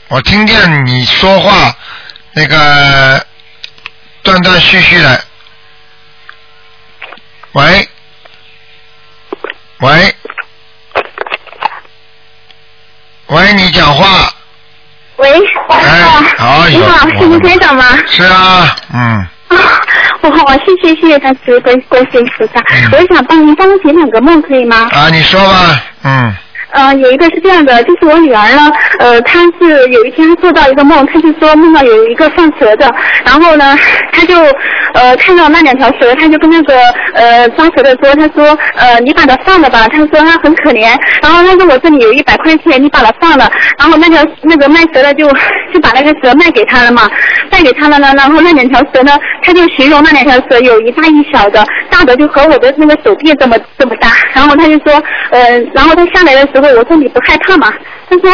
[0.07, 1.77] 我听见你说话，
[2.31, 3.23] 那个
[4.23, 5.23] 断断续续的。
[7.53, 7.89] 喂，
[9.79, 10.15] 喂，
[13.27, 14.29] 喂，你讲话。
[15.17, 15.29] 喂，
[15.69, 16.69] 哎啊好。
[16.69, 17.85] 有你好，是吴台长吗？
[18.07, 18.99] 是啊，嗯，
[19.49, 19.57] 啊，
[20.21, 24.89] 我好，谢谢谢谢大慈观观世音菩萨嗯，我想帮您帮我解两个梦，可以吗？
[24.91, 26.35] 啊，你说吧，嗯，
[26.73, 32.91] 呃，有一个是这样的，就是我女儿呢，呃，她是有一天做到一个梦，她就说梦到有一个放蛇的，
[33.25, 33.77] 然后呢，
[34.11, 34.35] 她就
[34.93, 36.75] 呃看到那两条蛇，她就跟那个
[37.13, 40.89] 呃抓蛇的说，她说呃你把它放了吧，她说她很可怜，
[41.21, 45.27] 然后她说我这里有一百块钱，你把它放了，然后那条那个卖蛇的就
[45.73, 47.09] 就把那个蛇卖给她了嘛，
[47.51, 49.11] 卖给她了呢，然后那两条蛇呢，
[49.43, 54.93] 她就形容那两条蛇有一大一小的，大的就和我的那个手臂这么这么大，然后她就说
[55.31, 57.71] 呃，然后她下来的时候，我说你不害怕吗？
[58.09, 58.31] 他说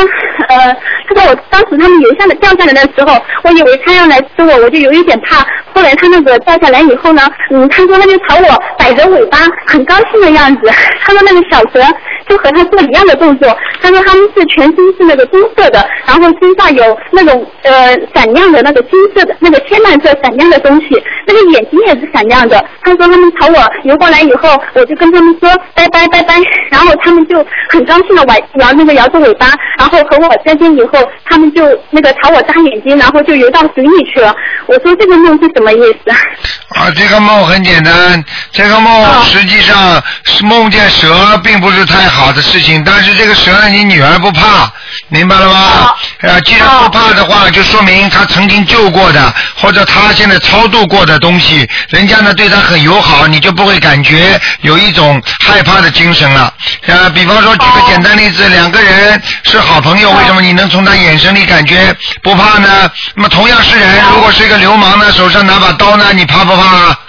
[0.48, 0.76] 呃，
[1.08, 5.46] 他说我当时他们游下来掉下来的时候，我以为他要来吃我，我就有一点怕。
[5.74, 10.70] 后来他那个掉下来以后呢，嗯，他说他就朝我摆着尾巴，很高兴的样子。
[11.02, 11.82] 他说那个小蛇
[12.28, 13.56] 就和他做一样的动作。
[13.82, 22.64] 他说他们是全身是那个金色的，然后身上有那种呃闪亮的那个金色的那个天蓝色闪亮的东西，那个眼睛也是闪亮的。
[22.82, 26.36] 他说他们朝我游过来以后，我就跟他们说拜拜拜拜，
[26.70, 27.38] 然后他们就
[27.70, 34.36] 很高兴的摇摇那个摇着尾巴，然后和我再见以后，他们就那个朝我眨眼睛，然后就游到水里去了。
[34.68, 36.12] 我说这个梦是什么意思？
[36.76, 42.84] 啊，这个梦很简单，这个梦哦实际上是梦见蛇，并不是太好的事情。
[42.84, 44.72] 但是这个蛇，你女儿不怕，
[45.08, 45.54] 明白了吗？
[45.54, 56.54] 哦呃，既然不怕的话，就说明她曾经救过的，或者她现在超度过的东西，人家呢对她很友好，你就不会感觉有一种害怕的精神了。
[56.86, 62.92] 呃，比方说举个简单例子，两个人是好朋友，为什么你能从他眼神里感觉不怕呢？
[63.16, 67.00] 那么同样是人，如果是一个流氓呢，手上拿把刀呢，你怕不怕啊？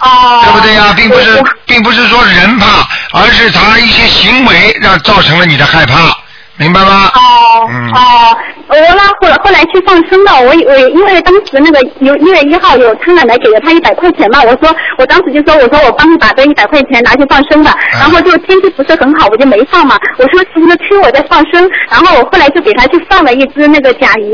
[0.00, 2.66] 哦，对不对呀、并不是，并不是说人怕，
[3.12, 6.18] 而是他一些行为让造成了你的害怕，
[6.62, 7.10] 明白吗？
[7.14, 8.36] 哦嗯哦，
[8.68, 24.32] 我那后来后来去放生了，我我因为当时那个有一月一号有他奶奶给了他一百块钱嘛，我说我当时就说我说我帮你把这一百块钱拿去放生吧，嗯然后就天气不是很好，我就没放嘛，我说其实催我在放生，然后我后来就给他去放了一只那个甲鱼，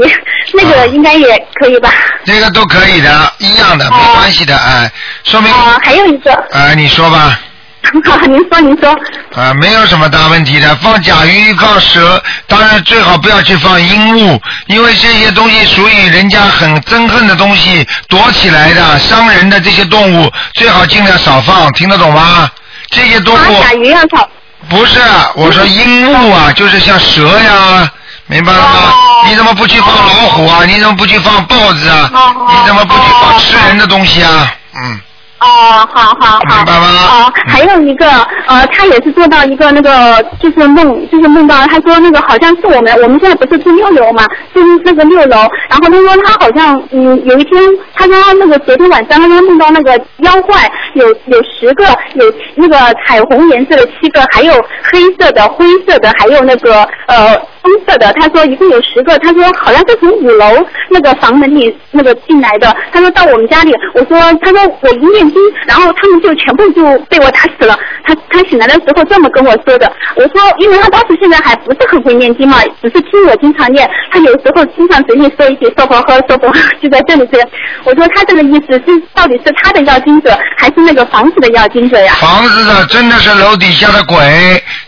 [0.55, 1.91] 那啊个应该也可以吧？
[2.25, 4.91] 那个都可以的，一样的，没哦关系的，哎，
[5.25, 7.39] 说明，啊、还有一个，哎，你说吧。
[8.05, 8.91] 好，您说您说，
[9.35, 10.75] 啊，没有什么大问题的。
[10.77, 22.51] 放甲鱼、放蛇，当然最好不要去放鹦鹉，因为这些东西属于人家很憎恨的东西，躲起来的、伤人的这些动物，最好尽量少放，听得懂吗？
[22.91, 24.29] 这些动啊，物甲鱼要炒，
[24.69, 25.01] 不是，
[25.35, 27.91] 我说鹦鹉啊，就是像蛇呀，
[28.27, 28.75] 明白了吗？
[28.93, 30.65] 哦你怎么不去放老虎啊？
[30.65, 32.09] 你怎么不去放豹子啊？
[32.15, 34.53] 哦你怎么不去放哦吃人的东西啊？
[34.77, 35.01] 嗯，
[35.41, 38.11] 哦，好好好，哦，还有一个，
[38.47, 45.37] 呃，他也是做到一个那个，就是梦，就是梦到他说那个好像是我们，我们现在不是住六楼嘛，就是那个六楼，
[45.69, 47.63] 然后他说他好像，嗯，有一天，
[47.95, 54.53] 他说那个昨天晚上他说梦到那个妖怪有有十个，有那个彩虹颜色的七个，还有
[54.91, 57.37] 黑色的、灰色的，还有那个呃
[57.69, 67.79] 金色的，他说一共有十个，他说好像是从五楼那个房门里那个进来的，他说到我们家里，我说他说我一念经，然后他们就全部就被我打死了。
[68.05, 76.51] 他他醒来的时候这么跟我说的，我说因为他当时现在还不是很会念经嘛，只是听我经常念，他有时候经常嘴里说一句说佛呵说佛，
[76.81, 77.49] 就在这里这样。
[77.85, 82.15] 我说他这个意思是到底是他的要经者还是那个房子的要经者呀？
[82.15, 84.17] 房子的真的是楼底下的鬼，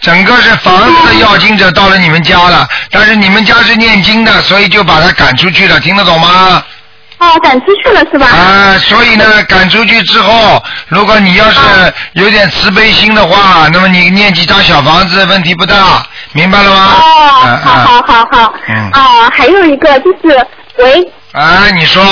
[0.01, 6.63] 整个是房子的要经者到了你们家了，但是你们家是念经的，所以就把他赶出去了，听得懂吗？
[7.19, 8.27] 哦，赶出去了是吧？
[8.29, 11.61] 啊，所以呢，赶出去之后，如果你要是
[12.15, 16.03] 有点慈悲心的话，那么你念几张小房子问题不大，
[16.33, 16.95] 明白了吗？
[16.97, 18.55] 哦，啊好好好好。
[18.69, 20.47] 嗯啊，还有一个就是，
[20.79, 21.13] 喂。
[21.33, 22.03] 啊，啊，你说，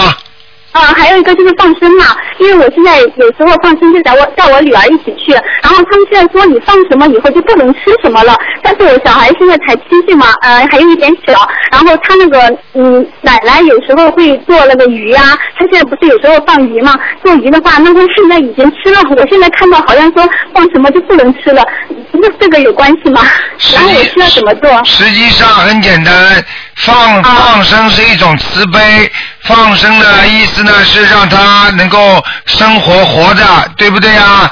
[0.72, 2.04] 啊，还有一个就是放生嘛，
[2.38, 15.20] 因为我现在有时候放生就带我带我女儿一起去，然后他们现在说你放什么以后就不能吃什么了，但是我小孩现在才七岁嘛，呃，还有一点小，然后他那个嗯奶奶有时候会做那个鱼呀、
[15.57, 21.66] 他现在不是有时候放鱼嘛，做鱼的话，那他现在已经吃了，我现在看到好像说放什么就不能吃了，
[22.12, 23.22] 那这个有关系吗？
[23.74, 24.85] 然后我需要怎么做？
[24.85, 26.14] 实际上很简单，
[26.79, 29.11] 放啊放生是一种慈悲，
[29.43, 33.45] 放生的意思呢是让他能够生活活着，
[33.77, 34.51] 对不对呀？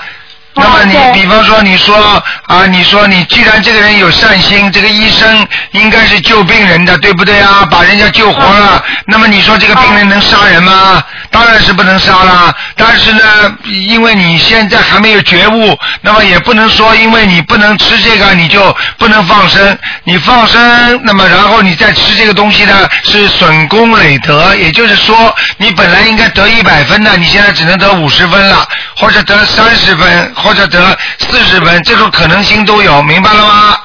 [0.56, 7.66] 那么你对比方说你说啊，你说你既然这个人有善心，这个医生应该是救病人的，对不对啊？
[7.70, 11.02] 把人家救活了，那么你说这个病人能杀人吗？
[11.30, 12.54] 当然是不能杀啦。
[12.76, 13.20] 但是呢，
[13.64, 19.78] 因为你现在还没有觉悟，那么也不能说因为你不能吃这个你就不能放生。
[20.04, 28.66] 你放生，那么然后你再吃这个东西呢，是损功累德，也就是说你本来应该得一百分的，你现在只能得五十分了，
[28.96, 33.76] 或者得三十分，或者得四十分，这种可能性都有，明白了吗？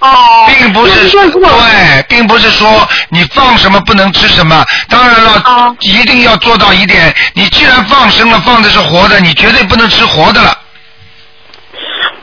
[0.00, 4.64] 哦，并不是对，并不是说你放什么不能吃什么。
[4.88, 10.58] 当然了，哦一定要做到一点，你既然放生了，放的是活的，你绝对不能吃活的了。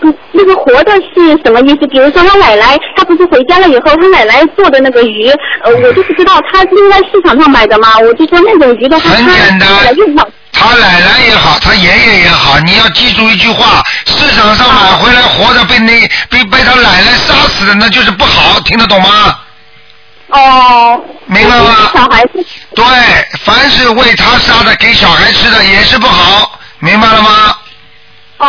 [0.02, 1.88] 嗯，那个活的是什么意思？
[1.88, 5.30] 比如说他奶奶，他不是回家了以后，他奶奶做的那个鱼，
[5.64, 9.70] 呃，我就不知道他是在市场上买的嘛，我就说那种鱼的话，很他简单
[10.62, 19.38] 他奶奶也好，他爷爷也好，你要记住一句话：市场上买回来活的被那被被他奶奶杀死的，那就是不好，听得懂吗？
[20.30, 22.86] 哦，明白吗小孩子对，
[23.44, 27.56] 凡是为他杀的给小孩吃的也是不好，明白了吗？
[28.38, 28.48] 哦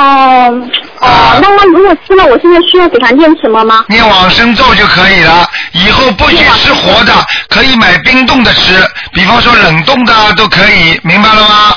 [1.00, 3.84] 啊哦，那么如果吃了，我现在需要给他念什么吗？
[3.88, 5.46] 念往生咒就可以了。
[5.72, 7.12] 以后不许吃活的，
[7.48, 11.76] 可以买冰冻的吃，比方说冷冻的啊都可以，明白了吗？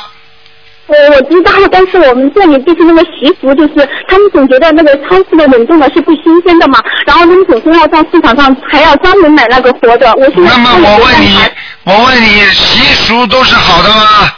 [0.87, 10.13] 我我知道，但是我们这里就是那个习俗，就是他们总觉得那个超市的冷冻的是不新鲜的嘛，然后他们总是要在市场上还要专门买那个活的。
[10.15, 11.39] 我现在那么我问你，
[11.85, 14.31] 我问你，习俗都是好的吗？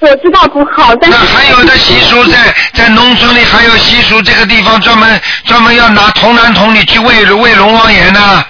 [0.00, 8.44] 我知道不好，但是那还有的习俗在在农村里还有习俗，这个地方专门专门要拿童男童女去喂喂龙王爷呢。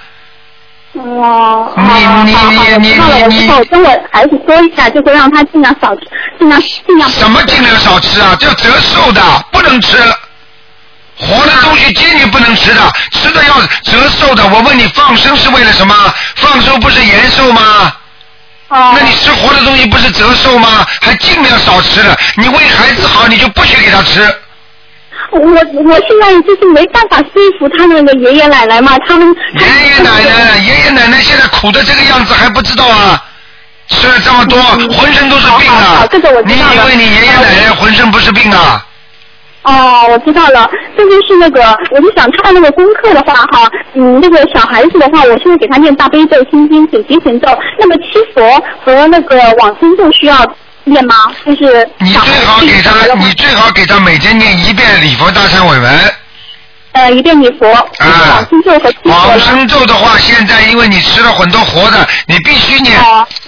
[0.94, 2.36] 哦，你你
[2.78, 2.94] 你你，
[3.28, 6.02] 你，跟我孩子说一下，就是让他尽量少吃，
[6.38, 7.08] 尽量尽量。
[7.10, 8.34] 什么尽量少吃啊？
[8.40, 9.20] 叫折寿的，
[9.52, 9.96] 不能吃。
[11.20, 14.46] 活的东西坚决不能吃的，吃的要折寿的。
[14.46, 15.94] 我问你，放生是为了什么？
[16.36, 17.92] 放生不是延寿吗？
[18.68, 18.94] 哦。
[18.94, 20.86] 那你吃活的东西不是折寿吗？
[21.02, 22.16] 还尽量少吃了。
[22.36, 24.22] 你为孩子好，你就不许给他吃。
[25.30, 33.22] 我我现在就是没办法说服他们的爷爷奶奶嘛，他们爷爷奶奶，爷爷奶奶现在苦的这个样子还不知道啊？
[33.88, 34.58] 吃了这么多，
[34.94, 36.06] 浑身都是病啊！
[36.44, 38.84] 你以为你爷爷奶奶浑身不是病啊？
[39.62, 47.48] 哦，我知道了，这就是那个，我就想他那个功课的话哈，嗯，那个小孩子的话，我现在给他念大悲咒、心经、准提神咒，
[47.78, 50.36] 那么七佛和那个往生咒需要
[50.88, 51.14] 念吗？
[51.46, 56.14] 就是你最好给他，你最好给他每天念一遍礼佛大忏悔文。
[56.92, 62.98] 呃一遍礼佛，啊，往生咒和往生咒的话，现在因为你吃了很多活的，你必须念，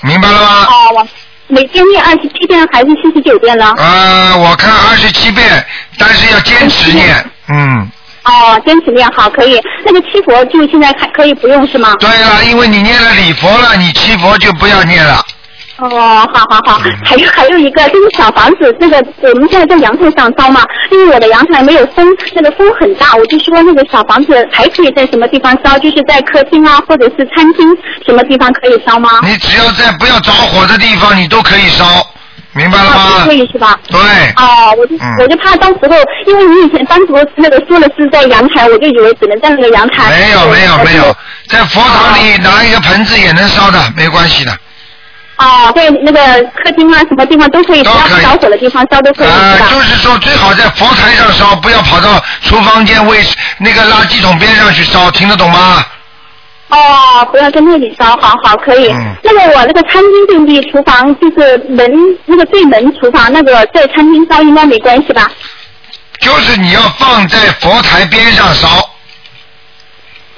[0.02, 0.66] 明白了吗？
[0.68, 1.08] 哦，往
[1.48, 3.74] 每天念二十七遍还是四十九遍呢？
[3.76, 5.66] 呃，我看二十七遍，
[5.98, 7.90] 但是要坚持念，嗯。
[8.22, 9.58] 哦，坚持念好，可以。
[9.84, 11.96] 那个七佛就现在还可以不用是吗？
[11.98, 15.24] 对了，因为你念了礼佛了，你七佛就不要念了。
[15.80, 27.66] 哦，好好好，还有还有一个就是小房子，那个我们现在在阳台上烧嘛，因为我的阳台没有风，那个风很大，我就说那个小房子还可以在什么地方烧，就是在客厅啊，或者是餐厅
[28.04, 29.20] 什么地方可以烧吗？
[29.22, 31.84] 你只要在不要着火的地方，你都可以烧，
[32.52, 33.32] 明白了啊，吗可？
[33.32, 33.78] 以是吧？
[33.88, 33.98] 对。
[34.36, 40.10] 哦，我就、嗯我就怕到时候，因为你以前单独那个说的是在阳台，我就以为只能在那个阳台。
[40.10, 41.16] 没有没有没有，
[41.48, 44.52] 在佛堂里哦拿一个盆子也能烧的，没关系的。
[45.40, 46.20] 哦，在那个
[46.52, 49.28] 客厅啊，什么地方都可以，只要不着火的地方烧都可以？
[49.70, 53.24] 就是说最好在佛台上烧，不要跑到厨房间卫
[53.58, 55.82] 那个垃圾桶边上去烧，听得懂吗？
[56.68, 58.92] 哦，不要在那里烧，好好可以。
[58.92, 60.60] 嗯那个我那个餐厅对不对？
[60.70, 61.90] 厨房就是门
[62.26, 65.30] 那个对门厨房那个在餐厅烧应该没关系吧？
[66.20, 68.68] 就是你要放在佛台边上烧。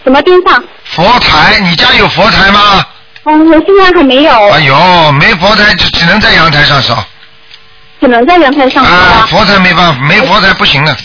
[0.05, 0.62] 什么边上？
[0.84, 2.86] 佛台，你家有佛台吗？
[3.24, 7.04] 哦，我现在还没有，哎呦，没佛台就只能在阳台上烧。
[8.00, 9.26] 只能在阳台上烧啊，啊。
[9.30, 10.96] 佛台没办法，没佛台不行的。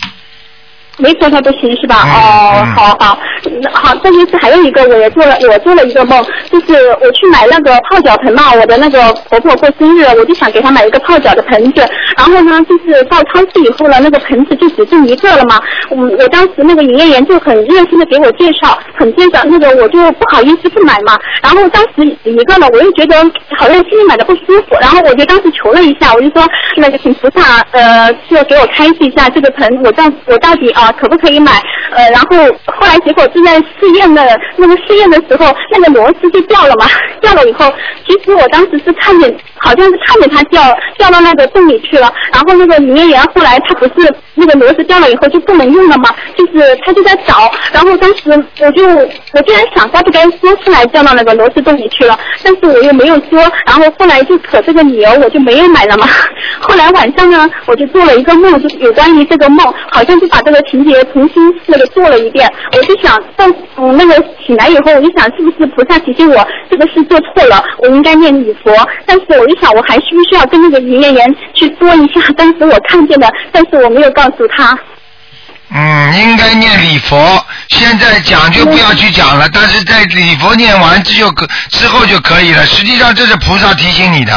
[0.97, 2.03] 没说他不行是吧？
[2.05, 3.19] 嗯哦嗯，好好，
[3.61, 11.85] 那好，这就是还有一个，我也做了，我做了一个梦，就是我去买那个泡脚盆嘛，我的那个婆婆过生日，我就想给她买一个泡脚的盆子，
[12.17, 23.15] 然后呢，就是到超市以后呢，那个盆子就只剩一个了嘛，我我当时那个营业员就很热心的给我介绍，很介绍那个我就不好意思不买嘛，然后当时一个呢，我又觉得
[23.57, 26.43] 好像心里买的不舒服，然后我就当时求了一下，我就说
[26.77, 31.51] 那个请菩萨呃就给我开示一下这个盆，我到我到底啊、可不可以买？
[31.91, 34.21] 呃，然后后来结果正在试验的
[34.57, 36.85] 那个试验的时候，那个螺丝就掉了嘛，
[37.21, 37.71] 掉了以后，
[38.05, 40.61] 其实我当时是看见好像是看见它掉
[40.97, 56.05] 掉到那个洞里去了，然后那个营业员后来他不是那个螺丝掉了以后就不能用了嘛，就是他就在找，然后当时我就我竟然想该不该说出来掉到那个螺丝洞里去了，但是我又没有说，然后后来就扯这个理由我就没有买了嘛。
[56.59, 62.51] 后来晚上呢，我就做了一个梦，就有关于这个梦，好像就把这个情节重新那个做了一遍。
[62.73, 64.13] 我就想，但嗯那个
[64.45, 68.73] 醒来以后，我就想是不是菩萨提醒我这个事做错了，我应该念礼佛。
[69.05, 74.77] 但是我一想，我还需不需要跟那个营业员去说一下当时我看见的，但是我没有告诉他。
[75.69, 77.45] 嗯，应该念礼佛。
[77.67, 82.65] 现在讲就不要去讲了，但是在礼佛念完之后可之后就可以了。
[82.65, 84.31] 实际上这是菩萨提醒你的。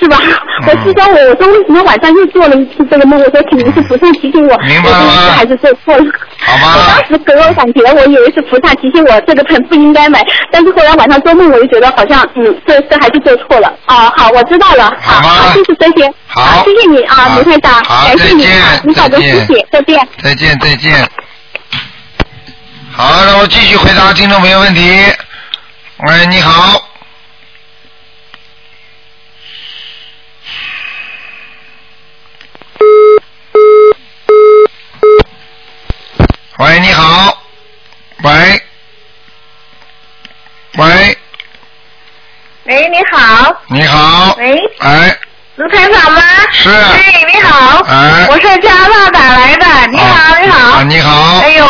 [0.00, 0.16] 是吧？
[0.22, 3.18] 嗯我是说我，我说为什么晚上又做了一次这个梦？
[3.20, 6.04] 我说肯定是菩萨提醒我，明白了还是做错了。
[6.38, 13.72] 好吗我当时给我感觉，我以为是菩萨提醒我这个盆不应该买，但是后来晚上做梦，我就觉得好像，嗯，这这还是做错了。
[13.86, 14.84] 啊，好，我知道了。
[15.00, 16.12] 好吧好，谢谢这些。
[16.26, 20.08] 好谢谢你啊，好卢太长，好感谢你再见啊，你好的再见谢谢，再见。
[20.22, 21.08] 再见再见。
[22.92, 24.80] 好，那我继续回答听众朋友问题。
[26.06, 26.89] 喂，你好。
[36.60, 37.42] 喂，你好。
[38.22, 38.30] 喂。
[40.76, 41.18] 喂，
[42.64, 44.34] 喂，你好，你好。
[44.36, 45.16] 喂，哎，
[45.56, 46.20] 卢台长吗？
[46.52, 46.68] 是。
[46.68, 47.82] 哎，你好。
[47.88, 49.86] 哎我是加拿大打来的。
[49.90, 50.70] 你好，你好。
[50.76, 51.38] 啊，你好。
[51.38, 51.66] 哎呦，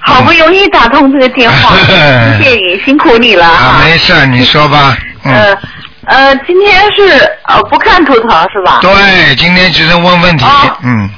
[0.00, 3.84] 好不容易打通这个电话，谢谢你，辛苦你了啊，哈。
[3.84, 4.96] 没事，你说吧。
[5.22, 5.32] 嗯。
[5.32, 5.58] 呃
[6.06, 8.80] 呃，今天是呃不看图腾是吧？
[8.82, 10.44] 对，今天只能问问题。
[10.82, 11.08] 嗯。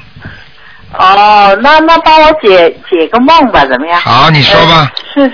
[0.99, 3.99] 哦，那那帮我解解个梦吧，怎么样？
[4.01, 4.91] 好，你说吧。
[5.13, 5.31] 是，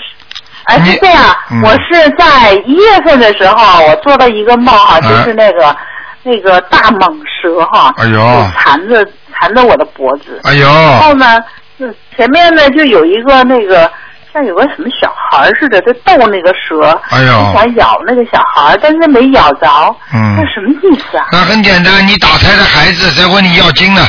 [0.65, 1.61] 哎，是这样，嗯。
[1.63, 5.75] 我是在一月份的时候，我做了一个梦哈，就是那个、
[6.23, 8.13] 那个大蟒蛇哈，哎呦。
[8.13, 10.65] 就缠着缠着我的脖子，哎呦。
[10.67, 11.39] 然后呢，
[11.77, 13.91] 是前面呢就有一个那个
[14.33, 17.27] 像有个什么小孩似的，在逗那个蛇，哎呦。
[17.27, 19.67] 就想咬那个小孩，但是没咬着，
[20.13, 20.35] 嗯。
[20.37, 21.25] 那什么意思啊？
[21.31, 24.01] 那很简单，你打胎的孩子在问你要经呢，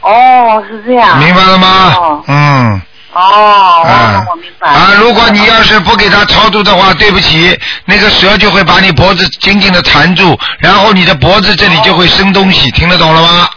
[0.00, 1.94] 哦，是这样，明白了吗？
[1.96, 2.82] 哦嗯。
[3.10, 4.68] 哦，啊我明白。
[4.68, 13.48] 啊，如果你要是不给他超度的话，对不起，那个蛇就会把你脖子紧紧的缠住，然后你的脖子这里就会生东西，听得懂了吗？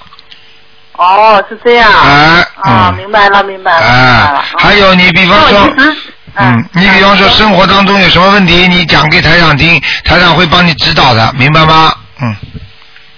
[0.93, 1.91] 哦，是这样。
[1.91, 5.73] 哎啊，嗯明白了，明白了，明白了啊。，还有你比方说，
[6.35, 11.93] 嗯，你比方说生活当中有什么问题，你讲给台长听，台长会帮你指导的，明白吗？
[12.21, 12.35] 嗯。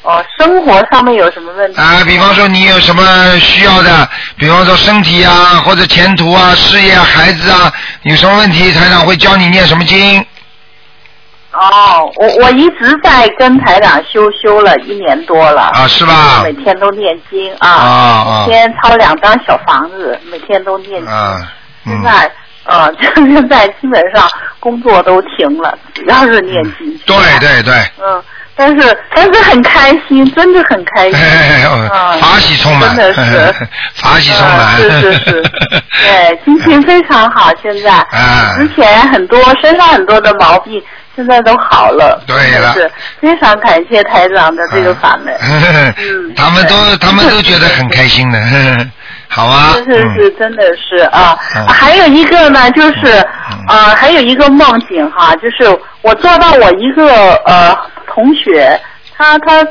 [0.04, 1.80] 哦，生活上面有什么问题？
[1.80, 3.04] 啊，比方说你有什么
[3.39, 7.72] 需要的，比方说身体啊，或者前途啊、事业啊、孩子啊，
[8.04, 10.20] 有什么问题，台长会教你念什么经。
[11.54, 15.62] 哦，我我一直在跟台长修修了一年多了。
[15.74, 17.70] 啊是吧每天都念经啊。
[17.70, 21.06] 啊啊每天抄两张小房子，每天都念经。
[21.08, 21.38] 啊，
[21.86, 22.32] 嗯，现在
[22.66, 24.28] 呃， 现在基本上
[24.60, 26.99] 工作都停了，主要是念经。
[27.06, 28.24] 对对对，嗯，
[28.56, 31.20] 但是但是很开心，真的很开心。
[31.20, 33.68] 哎哦啊法喜充满，真的是。
[33.95, 35.43] 法喜充满，啊是是是，
[36.06, 37.51] 对，心情非常好。
[37.62, 38.56] 现在，啊。
[38.58, 40.82] 之前很多身上很多的毛病，
[41.16, 42.22] 现在都好了。
[42.28, 42.74] 对了。
[42.74, 45.34] 是非常感谢台长的这个法门。
[45.97, 48.39] 嗯他们都他们都觉得很开心的，
[49.30, 51.36] 好啊，是是是，真的是啊。
[51.56, 51.66] 嗯。
[51.68, 53.26] 还有一个呢，就是
[53.68, 57.76] 呃，还有一个梦境哈，就是我做到我一个呃
[58.14, 58.80] 同学，
[59.18, 59.66] 他他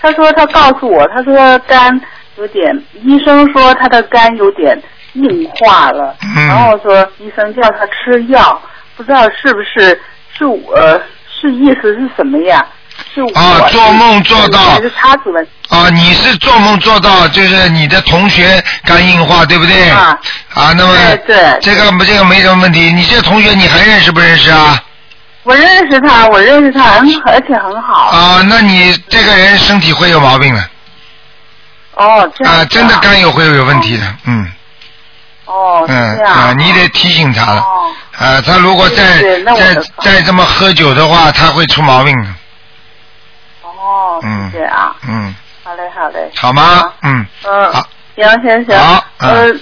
[0.00, 2.00] 他说他告诉我，他说肝
[2.36, 2.72] 有点，
[3.02, 4.80] 医生说他的肝有点
[5.14, 8.60] 硬化了，嗯然后说医生叫他吃药，
[8.96, 10.00] 不知道是不是
[10.36, 11.00] 是我、呃、
[11.40, 12.64] 是意思是什么呀？
[13.14, 14.90] 是我啊做梦做到还是？
[15.68, 19.88] 啊，你是做梦做到就是你的同学肝硬化，对不对？
[19.90, 20.18] 啊。
[20.54, 22.92] 啊，那么对对这个这个没什么问题。
[22.92, 24.76] 你这同学你还认识不认识啊？
[25.48, 28.08] 我认识他，我认识他，很而且很好。
[28.10, 30.62] 啊，那你这个人身体会有毛病的
[31.94, 34.46] 哦，这样子啊，真的肝有会有问题的，嗯
[35.46, 36.34] 哦，嗯这样。
[36.34, 37.62] 啊，你得提醒他了。
[37.62, 39.22] 哦啊，他如果再
[39.56, 42.28] 再再这么喝酒的话，他会出毛病的，
[43.62, 44.94] 哦，嗯是这样。
[45.08, 45.34] 嗯，
[45.64, 46.30] 好嘞，好嘞。
[46.36, 46.92] 好吗？
[47.02, 47.72] 嗯，嗯。
[47.72, 47.86] 好。
[48.16, 48.78] 行行行。
[48.78, 49.54] 好嗯呃，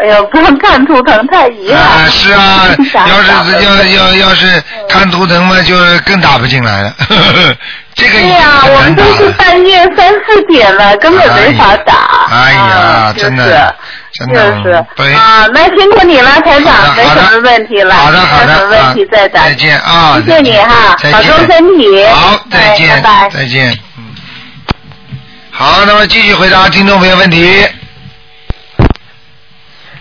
[0.00, 1.82] 哎呀，不能看图腾太遗憾。
[1.82, 2.66] 啊，是啊，
[3.08, 5.74] 要是要要要是看图腾嘛，就
[6.06, 6.94] 更打不进来了。
[7.94, 9.04] 这个对呀，我们都。
[9.16, 12.26] 是半夜三四点了，根本没法打。
[12.30, 13.74] 哎呀啊真的就是
[14.12, 17.94] 真的就是啊，那辛苦你了，台长，没什么问题了。
[17.94, 19.42] 好的好的没什么问题再打。
[19.44, 22.06] 再见啊谢谢你哈，保重身体。
[22.06, 23.28] 好，再哎见，拜拜。
[23.30, 23.78] 再见。
[23.98, 24.04] 嗯。
[25.50, 27.66] 好，那么继续回答听众朋友问题。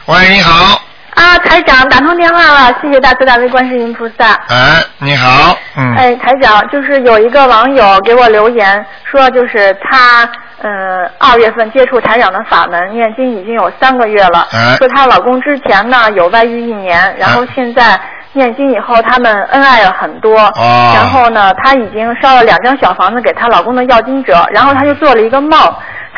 [0.09, 0.81] 喂，你好，
[1.13, 4.33] 啊，台长打通电话了，谢谢大慈大悲观世音菩萨。
[4.47, 10.27] 哎，你好，嗯，哎，台长，就是有一个网友给我留言说，就是她
[10.63, 18.01] 嗯二月份接触台长的法门，念经已经有三个月了，哎说她老公之前呢有外遇一年，然后现在
[18.33, 25.51] 念经以后他们恩爱了很多，哦然后呢她已经烧了两张小房子给她老公的要经者，然后她就做了一个梦。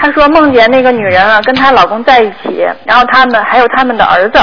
[0.01, 4.39] 她说梦见那个女人啊跟她老公在一起，然后他们还有他们的儿子，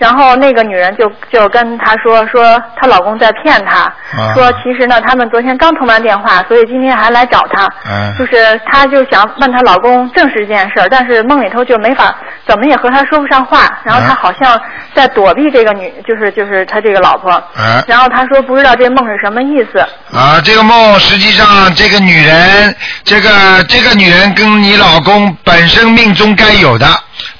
[0.00, 3.80] 然后那个女人就就跟她说说她老公在骗她，
[4.18, 4.32] 啊。
[4.34, 14.58] 说其实呢他们昨天刚通完电话，所以今天还来找她，嗯就是她就想问她老公证实这件事儿，但是梦里头就没法怎么也和她说不上话，然后她嗯好像
[14.94, 19.80] 在躲避这个女，就是就是她这个老婆，哎然后她说不知道这梦是什么意思，
[20.16, 22.74] 啊，这个梦实际上这个女人，
[23.04, 23.28] 这个
[23.68, 26.86] 这个女人跟你老公本身命中该有的，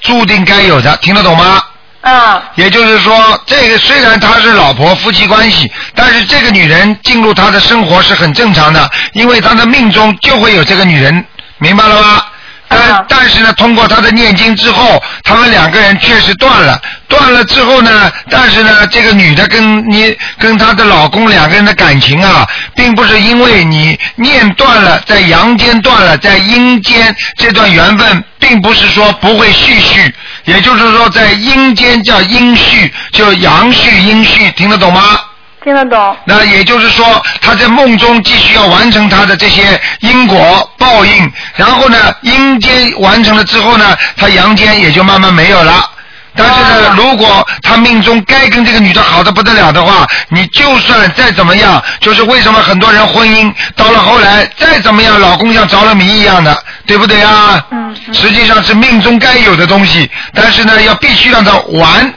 [0.01, 1.59] 注定该有的，听得懂吗？
[2.01, 11.23] 啊也就是说，这个虽然他是老婆夫妻关系，但是这个女人进入他的生活是很正常的，因为他的命中就会有这个女人，
[11.59, 12.23] 明白了吗？
[12.71, 16.81] 但但是呢，通过他的念经之后，他们两个人确实断了。
[17.07, 30.13] 断了之后呢，但是呢，这个女的跟你跟她的老公两个人的感情啊，并不是因为你念断了，在阳间断了，在阴间这段缘分，并不是说不会续续，
[30.45, 35.19] 也就是说在阴间叫阴续，就阳续阴续，听得懂吗？
[35.63, 36.17] 听得懂。
[36.25, 45.89] 那也就是说，他在梦中继续要完成他的这些因果报应，然后呢，阴间完成了之后呢，他阳间也就慢慢没有了。
[46.33, 57.61] 但是呢，如果他命中该跟这个女的好的不得了的话，你就算再怎么样，就是为什么很多人婚姻到了后来再怎么样，老公像着了迷一样的，对不对啊？
[57.71, 57.95] 嗯。
[58.13, 62.13] 实际上是命中该有的东西，但是呢，要必须让他完。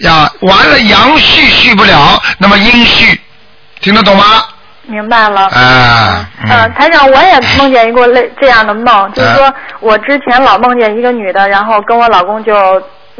[0.00, 3.20] 呀，完了阳续续不了，那么阴续，
[3.80, 4.24] 听得懂吗？
[4.84, 5.42] 明白了。
[5.48, 6.26] 啊。
[6.48, 12.52] 呃，台长，我也梦见一个类这样的梦，就是说我之前老梦见一个女的，然后跟我老公就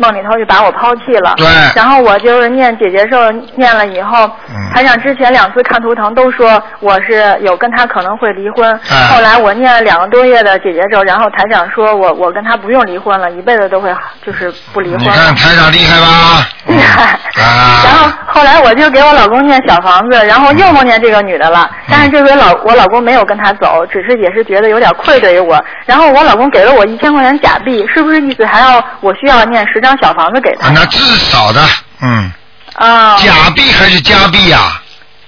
[0.01, 1.35] 梦里头就把我抛弃了。
[1.37, 1.47] 对。
[1.77, 4.31] 然后我就是念姐姐咒念了以后，
[4.75, 8.81] 台长之前两次看图腾都说我是有跟他可能会离婚。
[9.11, 13.95] 后来我念了两个多月的姐姐咒，然后台长说我我跟他不用离婚了，一辈子都会
[14.25, 15.01] 就是不离婚。
[15.01, 16.47] 你看台长厉害吧？
[16.67, 17.19] 厉 害。
[17.43, 17.83] 啊。
[17.85, 25.63] 然后后来我就给我老公念小房子，然后又梦见这个女的了，但是这回老我老公没有跟她走，只是也是觉得有点愧对于我。
[25.85, 30.71] 然后我老公给了我一千块钱假币，是不是意思还要我需要念十张小房子给他？
[30.71, 31.61] 那至少的，
[32.03, 32.33] 嗯。
[32.75, 33.17] 啊。
[33.19, 34.81] 假币还是加币呀？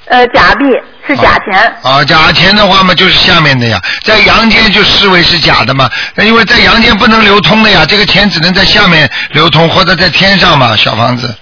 [0.07, 0.64] 呃，假币
[1.07, 1.74] 是假钱。
[1.82, 5.88] 啊，假钱的话嘛，就是下面的呀，在阳间就视为是假的嘛，
[6.18, 11.34] 因为在阳间不能流通的呀，这个钱只能在下面流通或者在天上嘛，小房子。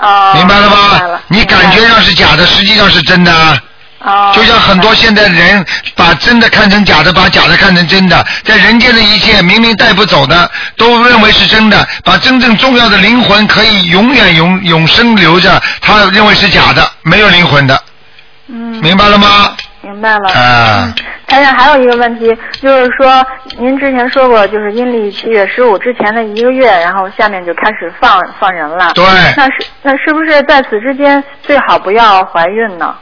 [0.00, 0.32] 哦。
[0.34, 0.98] 明白了吗？
[0.98, 1.20] 了。
[1.28, 3.32] 你感觉上是假的，实际上是真的。
[4.00, 4.32] 哦。
[4.34, 17.82] 就像很多现在人把真的看成假的，把假的看成真的，在人间的一切明明带不走的，都认为是真的，把真正重要的灵魂可以永远永永生留着，他认为是假的，没有灵魂的。
[18.48, 18.80] 嗯。
[18.80, 19.56] 明白了吗？
[19.82, 20.32] 明白了。
[20.32, 20.94] 啊。
[21.30, 23.24] 台长还有一个问题，就是说
[23.56, 28.92] 您之前说过，就是阴历七月十五之前的一个月，然后下面就开始放放人了。
[28.94, 29.04] 对。
[29.36, 32.94] 那是那是不是在此之间最好不要怀孕呢？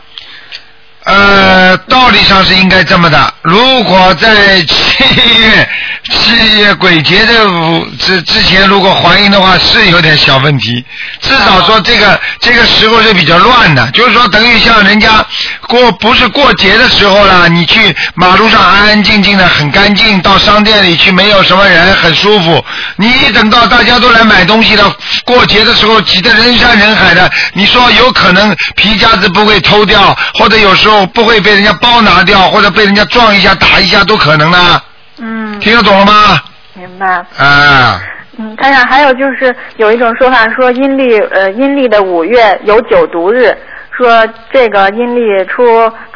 [1.08, 3.32] 呃，道理上是应该这么的。
[3.40, 5.04] 如果在七
[5.40, 5.68] 月
[6.10, 10.84] 七月鬼节的五之之前，如果怀孕的话，是有点小问题。
[11.22, 15.24] 至少说这个这个时候是比较乱的，就是说等于像人家
[15.66, 22.62] 过不是过节的时候了，你去马路上安安静静的很干净，到商店里去没有什么人，很舒服。
[22.96, 24.94] 你等到大家都来买东西了，
[25.24, 34.82] 过节的时候挤得人山人海的，你说有可能皮夹子不会偷掉，或者有时候不会被人家包拿掉，或者被人家撞一下、打一下都可能呢。
[35.18, 35.58] 嗯。
[35.60, 36.40] 听得懂了吗？
[36.74, 37.06] 明白。
[37.36, 38.00] 啊。
[38.40, 43.56] 嗯，当然还有就是有一种说法说阴历呃阴历的五月有九毒日，
[43.98, 45.64] 说这个阴历初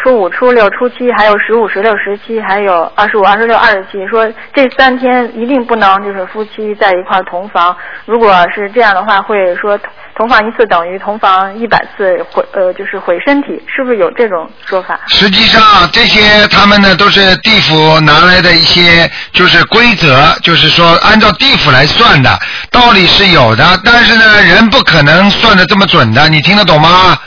[0.01, 4.25] 初五、初六、初七，还有十五、十六、十七，还有二十五、二十六、二十七，说
[4.55, 7.77] 这三天一定不能就是夫妻在一块同房，
[8.07, 9.77] 如果是这样的话，会说
[10.15, 15.01] 同房一次等于同房一百次毁呃就是毁身体，是不是有这种说法？
[15.09, 15.61] 实际上，
[15.93, 22.31] 这些他们呢都是地府拿来的一些就是规则，就是说按照地府来算的，
[22.71, 27.19] 道理是有的，但是呢，人不可能算的这么准的，你听得懂吗？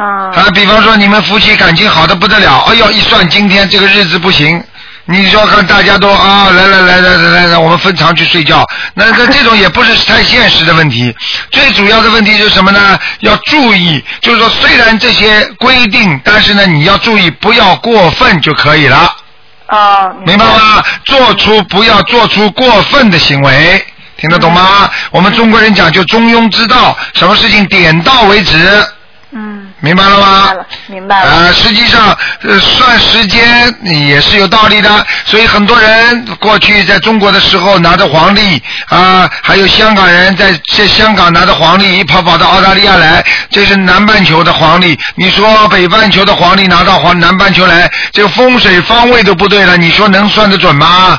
[0.00, 0.30] 啊。
[0.34, 4.62] 啊，比方说你们夫妻感情好的不得了，哎呦，一算今天这个日子不行。
[5.06, 8.64] 你说看，大家都啊，来来来来来来来，我们分床去睡觉。
[8.94, 11.12] 那那这种也不是太现实的问题。
[11.50, 12.96] 最主要的问题是什么呢？
[13.20, 19.12] 要注意，就是说虽然这些规定，但是呢，你要注意不要过分就可以了。
[19.66, 20.10] 啊。
[20.24, 20.84] 明白吗？
[21.04, 23.84] 做出不要做出过分的行为，
[24.16, 24.88] 听得懂吗？
[25.10, 28.86] 我们中国人讲究中庸之道，什么事情点到为止。
[29.32, 29.59] 嗯。
[29.80, 30.50] 明白了吗？
[30.88, 31.30] 明白了。
[31.30, 35.06] 呃，实际上，呃，算时间也是有道理的。
[35.24, 44.98] 所以很多人过去在中国的时候拿着黄历啊，还有香港人在在香港拿着黄历一跑跑到澳大利亚来，这是南半球的黄历。
[45.14, 51.18] 你说北半球的黄历拿到黄南半球来，这个风水方位都不对了，你说能算得准吗？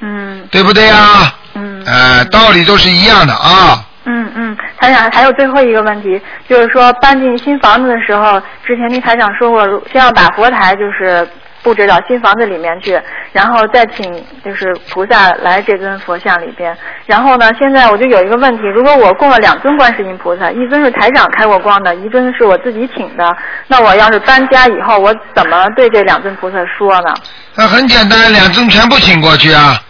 [0.00, 0.46] 嗯。
[0.50, 1.32] 对不对呀？
[1.54, 1.82] 嗯。
[1.86, 3.82] 呃，道理都是一样的啊。
[4.04, 11.26] 嗯嗯，台长还有最后一个问题，就是说搬进新房子的时候，之前听台长说过，先要把佛台就是
[11.62, 13.00] 布置到新房子里面去，
[13.32, 14.12] 然后再请
[14.44, 16.76] 就是菩萨来这尊佛像里边。
[17.06, 23.36] 然后呢，现在我就有一个问题，如果我供了两尊观世音菩萨，一尊是台长开过光的，一尊是我自己请的，
[23.68, 27.14] 那我要是搬家以后，我怎么对这两尊菩萨说呢？
[27.54, 29.80] 那很简单，两尊全部请过去啊。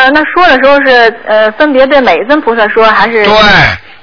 [0.00, 3.22] 呃，那说的时候是呃分别对每一尊菩萨说，还是？
[3.22, 3.34] 对，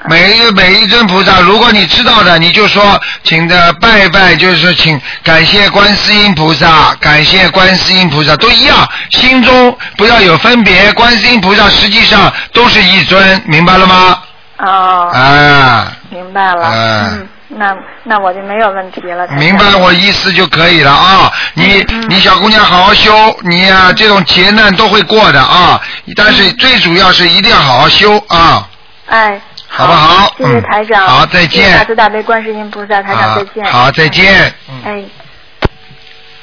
[0.05, 14.19] 每一每一尊菩萨，如果你知道的，你就说请的拜拜，就是说请感谢观世音菩萨，感谢观世音菩萨都一样，心中不要有分别，观世音菩萨实际上都是一尊，明白了吗？
[14.59, 16.71] 哦，啊，明白了。
[16.71, 19.27] 嗯嗯，那那我就没有问题了。
[19.29, 21.31] 明白我意思就可以了啊！
[21.53, 23.11] 你嗯你小姑娘好好修，
[23.43, 25.81] 你呀、这种劫难都会过的啊！
[26.15, 28.67] 但是最主要是一定要好好修啊，
[29.07, 30.33] 哎，好不好？
[30.37, 31.07] 谢谢嗯台长。
[31.07, 31.87] 好，再谢谢大见。
[31.87, 33.65] 慈大悲观世音菩萨，台长再见。
[33.65, 34.53] 好，再见。
[34.69, 35.03] 嗯，哎。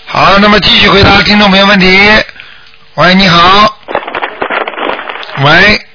[0.06, 2.00] 好，那么继续回答听众朋友问题。
[2.94, 3.78] 喂，你好。
[5.44, 5.86] 喂，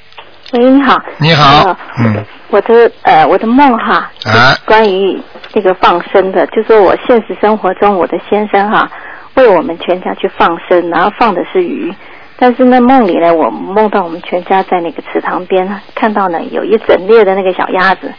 [0.52, 0.98] 喂，你好。
[1.20, 1.78] 你好呃。
[2.00, 5.22] 嗯，我的呃，我的梦哈，啊关于
[5.54, 8.90] 那个放生的，就说我现实生活中我的先生哈，
[9.36, 11.94] 为我们全家去放生，然后放的是鱼，
[12.38, 18.12] 但是呢梦里呢，我梦到我们全家在那个池塘边看到呢有一整列的那个小鸭子，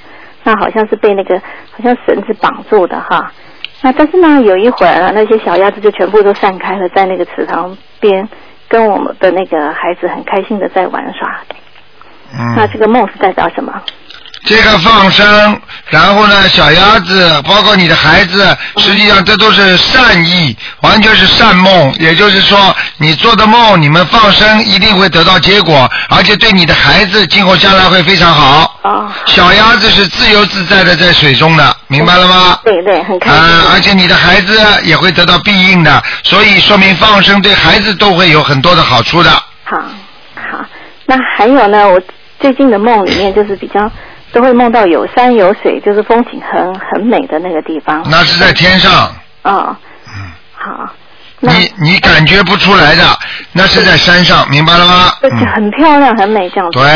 [0.45, 3.33] 那好像是被那个好像绳子绑住的哈。
[3.83, 8.29] 那但是呢，有一会儿啊，那些小鸭子就全部都散开了，在那个池塘边，
[8.69, 11.41] 跟我们的那个孩子很开心的在玩耍。
[12.33, 13.73] 那嗯，这个梦是代表什么？
[14.47, 15.61] 这个放生，
[15.91, 21.95] 然后呢，小鸭子，包括你的孩子，实际上这都是善意，完全是善梦。
[21.99, 28.81] 也就是说，你做的梦，你们放生一定会得到结果，而且对你的孩子今后将来会非常好。
[28.83, 32.59] 哦，小鸭子是自由自在的在水中的，明白了吗？
[32.65, 33.71] 对对，很开啊、心。
[33.75, 39.31] 而且你的孩子也会得到庇应的，所以说明放生对孩子都会有很多的好处的。
[39.65, 39.77] 好，
[40.35, 40.65] 好。
[41.05, 42.01] 那还有呢，我
[42.41, 43.91] 最近的梦里面就是比较
[44.33, 48.03] 都会梦到有山有水，就是风景很很美的那个地方。
[48.11, 49.77] 那是在天上，哦，
[50.57, 50.89] 好。
[51.43, 53.03] 那你你感觉不出来的，
[53.53, 55.11] 那是在山上，明白了吗？
[55.23, 56.79] 而且嗯，很漂亮，很美这样子。
[56.79, 56.87] 对，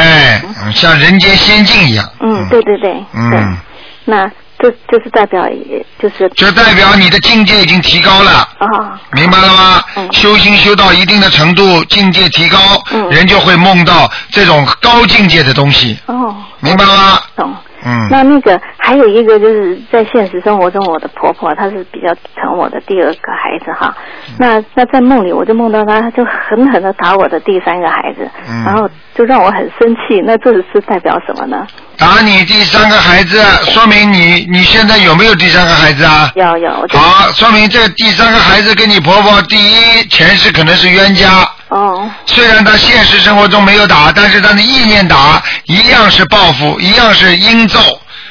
[0.62, 2.06] 嗯像人间仙境一样。
[2.20, 2.92] 嗯，对对对。
[2.92, 3.56] 对嗯，
[4.04, 8.30] 那这就是代表，也就是就代表你的境界已经提高了。
[8.58, 9.82] 啊，明白了吗？
[9.96, 12.58] 嗯修心修到一定的程度，境界提高，
[12.92, 17.20] 嗯人就会梦到这种高境界的东西，哦，明白了吗？
[17.36, 17.54] 懂。
[17.86, 23.94] 嗯，那那个还有一个就是在现实生活中，我的婆婆她是比较疼我的第二个孩子哈。
[24.28, 30.20] 嗯那那在梦里我就梦到她，她就狠狠的打我的第三个孩子，嗯然后就让我很生气。
[30.24, 31.66] 那这是代表什么呢？
[31.96, 33.40] 打你第三个孩子，
[33.70, 36.30] 说明你你现在有没有第三个孩子啊？
[36.34, 47.78] 有有，好，说明这第三个孩子跟你婆婆第一前世可能是冤家，哦虽然他现实生活中没有打，但是他的意念打一样是报复，一样是阴咒。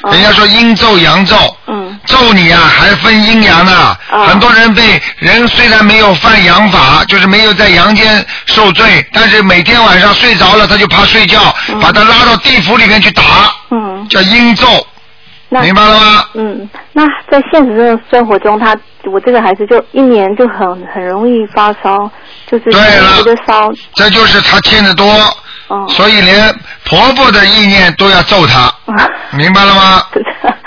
[0.02, 1.34] 哦人家说阴咒阳咒，
[1.66, 3.96] 嗯咒你啊还分阴阳呢。
[4.10, 13.22] 哦很多人被人虽然没有犯阳法，就是没有在阳间受罪，但是每天晚上睡着了他就怕睡觉，把他拉到地府里面去打，
[13.70, 14.66] 嗯，叫阴咒，
[15.50, 16.24] 明白了吗？
[16.34, 22.10] 嗯，那在现实生生活中，他我这个孩子就一年就很很容易发烧，
[22.50, 23.22] 就是对了。
[23.94, 25.06] 这就是他欠的多，
[25.68, 26.54] 哦，所以连
[26.86, 28.72] 婆婆的意念都要揍他，
[29.32, 30.02] 明白了吗？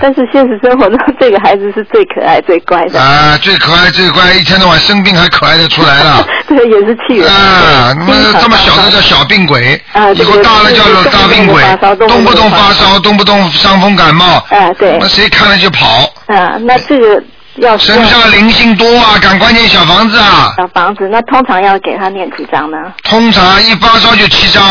[0.00, 3.00] 但是现实生活中，这个孩子是最可爱、最乖的。
[3.00, 6.26] 啊，最可爱最乖，一天到晚生病还可爱的出来了。
[6.48, 7.28] 对也是气人。
[7.30, 11.62] 啊，那么这么小的叫小病鬼，啊以后大了叫做大病鬼，
[12.08, 16.12] 动不动发烧，动不动伤风感冒，啊，对那，谁看了就跑。
[16.26, 17.22] 啊，那这个
[17.56, 20.52] 要身上灵性多啊，赶快念小房子啊！
[20.56, 22.76] 小房子，那通常要给他念几张呢？
[23.02, 24.62] 通常一发烧就七张，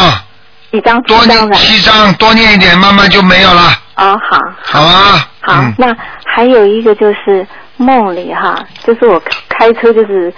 [0.72, 1.02] 几张？
[1.04, 1.26] 多。
[1.26, 4.40] 念七张，多念一点，慢慢就没有了，哦，好。
[4.64, 5.28] 好啊。
[5.42, 7.46] 好，嗯，那还有一个就是
[7.78, 10.34] 梦里哈，就是我开车就是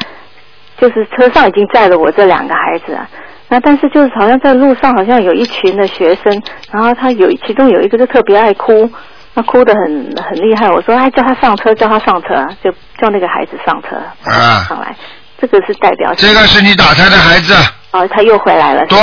[0.77, 3.07] 就是车上已经载了我这两个孩子啊，
[3.47, 8.89] 那但是就是好像在路上好像有一群的学生，然后他有其中有一个就特别爱哭，
[9.33, 13.95] 他哭得很很厉害，我说哎叫他上车，叫他上车，就叫那个孩子上车
[14.29, 14.93] 啊，上来，
[15.39, 17.53] 这个是代表这个是你打胎的孩子，
[17.91, 18.97] 哦他又回来了，对，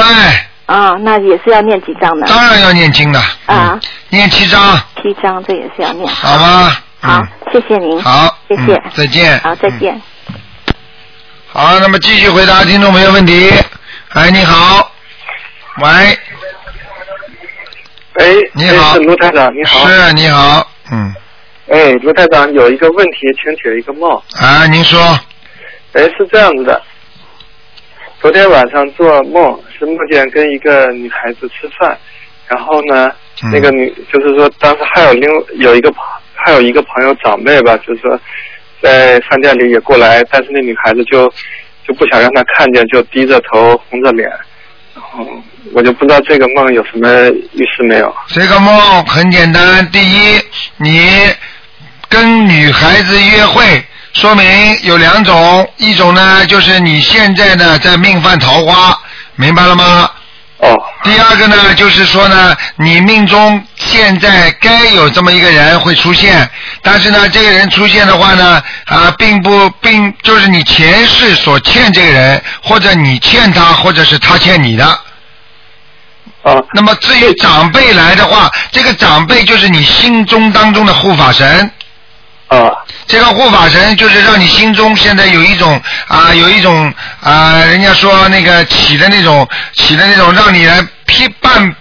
[0.66, 2.26] 啊，那也是要念几张呢？
[2.28, 6.08] 当然要念经的，啊嗯，念七张，七张，这也是要念。
[6.08, 6.76] 好吗？
[7.00, 8.02] 好嗯，谢谢您。
[8.02, 9.38] 好，谢谢嗯再见。
[9.40, 10.00] 好，再见。
[11.52, 13.52] 好，那么继续回答听众朋友问题。
[14.14, 14.90] 哎，你好，
[15.82, 15.88] 喂，
[18.14, 19.86] 哎，你好卢台长，你好。
[19.86, 21.14] 是你好，嗯，
[21.68, 24.10] 哎，卢台长有一个问题，请解一个梦。
[24.40, 24.98] 啊，您说，
[25.92, 26.80] 哎，是这样子的，
[28.22, 31.96] 昨天晚上做梦是梦见跟一个女孩子吃饭，
[32.48, 33.10] 然后呢，
[33.42, 36.02] 嗯那个女就是说当时还有另有一个朋
[36.34, 38.18] 还有一个朋友长辈吧，就是说
[38.82, 41.32] 在饭店里也过来，但是那女孩子就
[41.86, 44.30] 就不想让他看见，就低着头红着脸，
[45.72, 47.08] 我就不知道这个梦有什么
[47.52, 48.14] 意思没有。
[48.28, 50.40] 这个梦很简单，第一，
[50.76, 51.10] 你
[52.08, 53.62] 跟女孩子约会，
[54.12, 54.44] 说明
[54.82, 58.96] 有两种，一种呢就是你现在呢在命犯桃花，
[59.36, 60.10] 明白了吗？
[60.58, 60.80] 哦。
[61.02, 66.48] 第二个呢，就是说呢，你命中现在该有这么一个人会出现，
[66.82, 74.86] 但是呢，这个人出现的话呢，啊，并不并就是你前世所欠这个人，或者你欠他，或者是他欠你的。
[76.42, 76.54] 啊。
[76.72, 81.70] 那么至于长辈来的话，这个长辈就是你心中当中的护法神。
[82.54, 82.70] 啊。
[83.06, 91.74] 这个护法神就是让你心中现在有一种啊，有一种啊，人家说那个起的那种起的那种，让你来批判，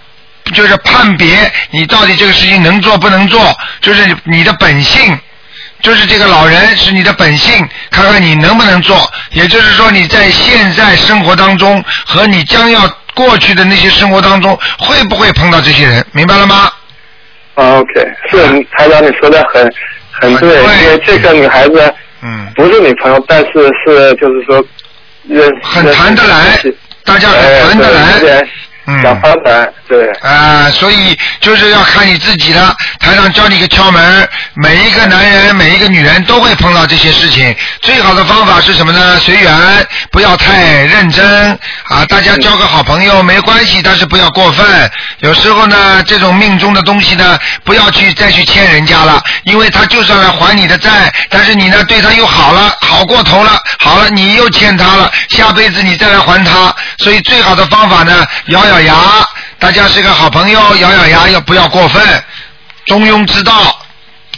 [0.54, 5.18] 就是判别你到底这个事情能做不能做，就是你的本性。
[5.82, 9.12] 就是这个老人是你的本性，看看你能不能做。
[9.32, 16.06] 也就是说，你在现在生活当中和你将要过去的那些生活当中，会不会碰到这些人？
[16.14, 16.72] 明白了吗？
[17.56, 17.92] 啊，OK，
[18.32, 19.62] 是台长你说的很
[20.14, 23.52] 很对，因为这个女孩子，嗯，不是女朋友，但是
[23.84, 24.64] 是就是说
[25.28, 26.62] 认很谈得来，
[27.04, 28.48] 大家很谈得来，
[28.86, 30.10] 嗯，想发展，对。
[30.22, 32.76] 啊，所以就是要看你自己的。
[33.00, 37.56] 台上教你一个窍门，每一个男人、每一个女人都会碰到这些事情。
[37.82, 39.20] 最好的方法是什么呢？
[39.20, 41.52] 随缘，不要太认真
[41.86, 42.06] 啊。
[42.08, 44.66] 大家交个好朋友没关系，但是不要过分。
[45.20, 56.74] 有时候呢，这种命中的东西呢，不要去再去欠人家了，因为他就是来还你的债，但是你呢对他又好了，好过头了，好了，你又欠他了，下辈子你再来还他。
[56.98, 58.94] 所以最好的方法呢，咬咬牙，
[59.60, 62.02] 大家是个好朋友，咬咬牙，要不要过分，
[62.88, 63.52] 中庸之道，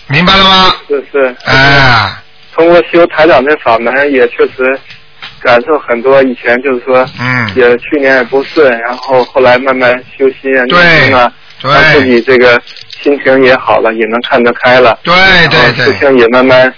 [0.07, 0.75] 明白了吗？
[0.87, 1.35] 是是。
[1.45, 2.11] 哎。
[2.53, 4.79] 通过修台长的法门，也确实
[5.41, 6.23] 感受很多。
[6.23, 11.31] 以前就是说，嗯，也去年也不顺，然后后来慢慢修心啊，对啊，
[11.61, 14.97] 对让自己这个心情也好了，也能看得开了。
[15.03, 15.13] 对
[15.49, 16.73] 对对事情也慢慢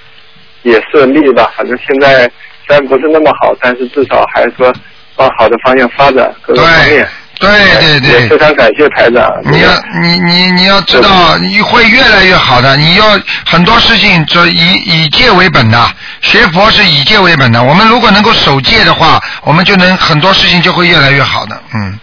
[0.64, 1.52] 也顺利吧。
[1.56, 2.24] 反正现在
[2.66, 4.74] 虽然不是那么好，但是至少还是说
[5.18, 7.08] 往好的方向发展各个方面。
[7.40, 7.50] 对
[7.80, 9.32] 对对非常感谢台长。
[9.44, 9.70] 你要
[10.02, 12.76] 你你你要知道，你会越来越好的。
[12.78, 13.04] 你要
[13.46, 15.80] 很多事情就以以戒为本的，
[16.22, 17.62] 学佛是以戒为本的。
[17.62, 21.62] 我们如果能够守戒的话，我们就能很多事情就会越来越好的。
[21.76, 22.00] 嗯，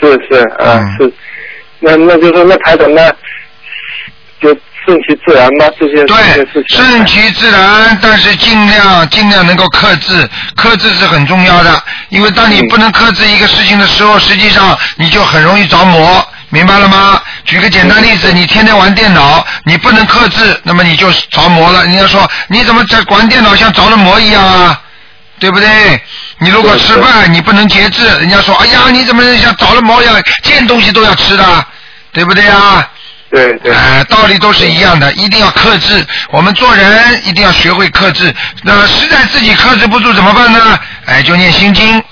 [0.00, 1.12] 是是啊、是，
[1.78, 3.08] 那那就是那台长那
[4.40, 4.52] 就
[4.88, 6.78] 顺其自然吧，这些这些事情。
[6.78, 10.26] 顺其自然，但是尽量尽量能够克制，
[10.56, 11.82] 克制是很重要的。
[12.08, 17.20] 因为当你不能克制一个事情的时候，实际上你就很容易着魔，明白了吗？
[17.44, 21.84] 举个简单例子，你天天玩电脑，你不能克制，那么你就着魔了。
[21.84, 24.80] 人家说你怎么在玩电脑像着了魔一样啊？
[25.38, 25.68] 对不对？
[26.38, 31.66] 你如果吃饭你不能节制，人家说哎呀你怎么像着了魔一样，见东西都要吃的，
[32.10, 32.88] 对不对啊？
[33.30, 33.72] 对对。
[33.72, 36.06] 哎、道理都是一样的，一定要克制。
[36.30, 38.34] 我们做人一定要学会克制。
[38.62, 40.78] 那实在自己克制不住怎么办呢？
[41.06, 42.02] 哎，就念心经。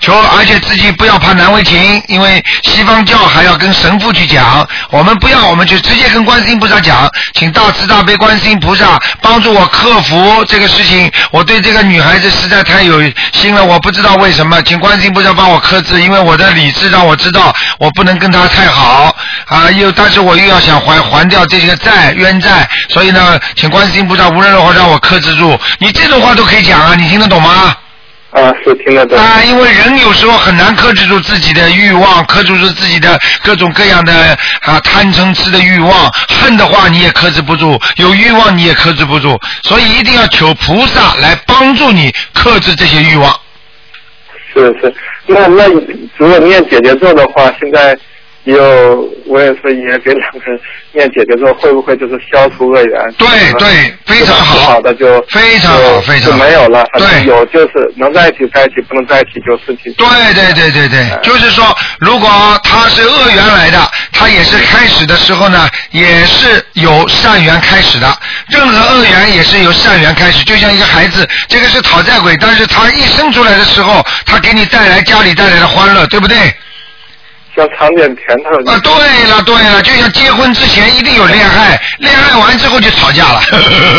[0.00, 11.10] 求，而且自己不要怕难为情，因为西方教还要跟神父去讲，我们不要，我们就直接跟观世音菩萨讲，请大慈大悲观世音菩萨帮助我克服这个事情。
[11.30, 13.00] 我对这个女孩子实在太有
[13.32, 19.14] 心了，我不知道为什么，请观世音菩萨帮我克制，因为我的理智让我知道我不能跟她太好
[19.46, 25.58] 啊，又但是我又要想还还掉这些债冤债，所以呢，请观世音菩萨无论如何让我克制住。
[25.78, 27.74] 你这种话都可以讲啊，你听得懂吗？
[28.30, 29.18] 啊，是听得懂。
[29.18, 34.12] 啊，因为人有时候很难克制住自己的欲望，克制住自己的各种各样的
[34.62, 43.34] 啊贪嗔痴的欲望，恨的话你也克制不住，有欲望你也克制不住，所以一定要求菩萨来帮助你克制这些欲望。
[44.54, 44.94] 是是，
[45.26, 45.66] 那那
[46.16, 47.98] 如果念姐姐咒的话，现在也
[48.44, 50.58] 有我也是也给两个人
[50.92, 53.12] 念姐姐说，会不会就是消除恶缘？
[53.18, 53.28] 对
[53.58, 56.38] 对，非常好，好的就非常好，非常就好。
[56.38, 56.84] 没有了。
[56.96, 59.92] 对有就是能在一起在一起，不能在一起就失去。
[59.92, 61.64] 对对对对对，就是说，
[62.00, 62.28] 如果
[62.64, 63.78] 他是恶缘来的，
[64.12, 68.08] 他也是开始的时候呢，也是有善缘开始的。
[68.48, 76.36] 任何恶缘也是由善缘开始，就像一个孩子，这个是讨债鬼，但是他一生出来的时候，他给你带来家里带来的欢乐，对不对？
[77.56, 78.70] 像尝点甜头。
[78.70, 78.92] 啊，对
[79.28, 83.42] 了对了，就像结婚之前一定有恋爱，恋爱完之后就吵架了。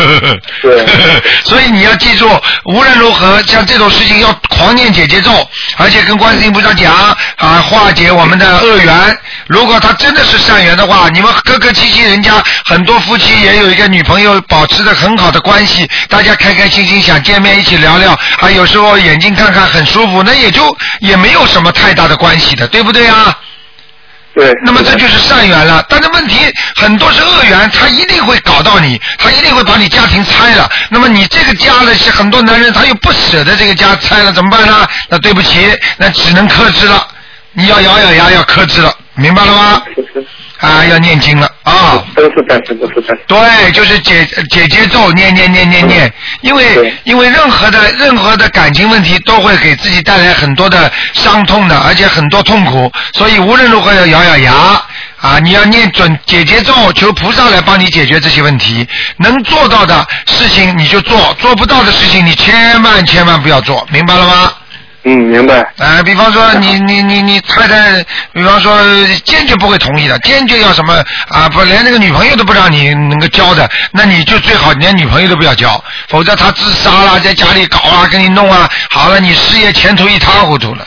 [0.62, 0.86] 对。
[1.44, 2.28] 所以你要记住，
[2.66, 5.30] 无论如何，像这种事情要狂念姐姐咒，
[5.76, 6.92] 而且跟观世音菩萨讲
[7.36, 9.18] 啊，化解我们的恶缘。
[9.46, 23.36] 如果他真的是善缘的话，你们客客气气，人家很多夫妻也有一个女朋友，保持着很好的关系，大家开开心心想见面一起聊聊，啊，有时候眼睛看看很舒服，那也就也没有什么太大的关系的，对不对啊？
[24.34, 24.52] 对。
[24.64, 26.38] 那么这就是善缘了，但是问题
[26.76, 30.70] 很多是恶缘，他一定会搞到你，他一定会把你家庭拆了。
[30.90, 34.86] 那么你这个家呢，是很多男人他又不舍得这个家拆了，怎么办呢？
[35.08, 35.66] 那对不起，
[35.96, 37.06] 那只能克制了，
[37.52, 39.82] 你要咬咬牙要克制了，明白了吗？
[40.62, 42.04] 啊，要念经了啊！
[42.14, 43.18] 都是单身，都是单身。
[43.26, 54.52] 对，就是姐姐姐咒念念念念念，因为因为任何的任何的感情问题都会给自己带来很多的伤痛的，而且很多痛苦，所以无论如何要咬咬牙
[55.20, 55.40] 啊！
[55.42, 58.86] 你要念准姐姐咒，求菩萨来帮你解决这些问题。
[59.16, 64.52] 能做到的事情你就做，做不到的事情你千万千万不要做，明白了吗？
[65.04, 65.58] 嗯，明白。
[65.78, 68.72] 啊，比方说你你你你太太，比方说
[69.24, 70.94] 坚决不会同意的，坚决要什么
[71.28, 71.48] 啊？
[71.48, 80.86] 不，连那个女朋友都不让你能够交的，那你就最好连女朋友都不要交，否则他自杀啦，在家里搞啊，给你弄啊，好了，你事业前途一塌糊涂了。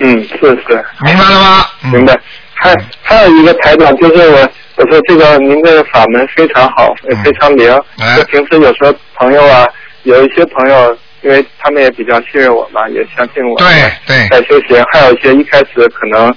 [0.00, 0.84] 嗯，是是。
[1.00, 1.66] 明白了吗？
[1.90, 2.14] 明白。
[2.52, 7.74] 还还有一个台长，就是我我说这个您这个法门非常好，也非常灵。
[8.18, 9.66] 就平时有时候朋友啊，
[10.02, 10.94] 有一些朋友。
[11.22, 13.56] 因为他们也比较信任我嘛，也相信我。
[13.58, 13.66] 对
[14.06, 14.28] 对。
[14.28, 16.32] 在修行，还有一些一开始可能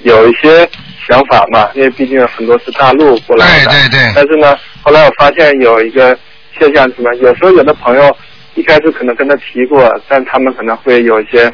[0.00, 0.66] 有一些
[1.06, 3.70] 想法嘛，因为毕竟很多是大陆过来的。
[3.70, 4.12] 对对对。
[4.14, 6.18] 但是呢，后来我发现有一个
[6.58, 8.16] 现象什么，有时候有的朋友
[8.54, 11.46] 一开始可能跟他提过，但他们可能会有一些，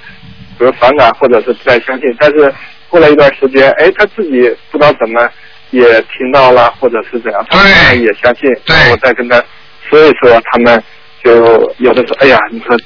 [0.56, 2.14] 比如反感或者是不太相信。
[2.18, 2.54] 但是
[2.88, 5.28] 过了一段时间，哎，他自己不知道怎么
[5.70, 8.48] 也听到了，或者是怎样，他们也相信。
[8.64, 8.76] 对。
[8.92, 9.42] 我再跟他
[9.90, 10.80] 说一说，他们。
[11.24, 12.76] 就有的说，哎呀，你说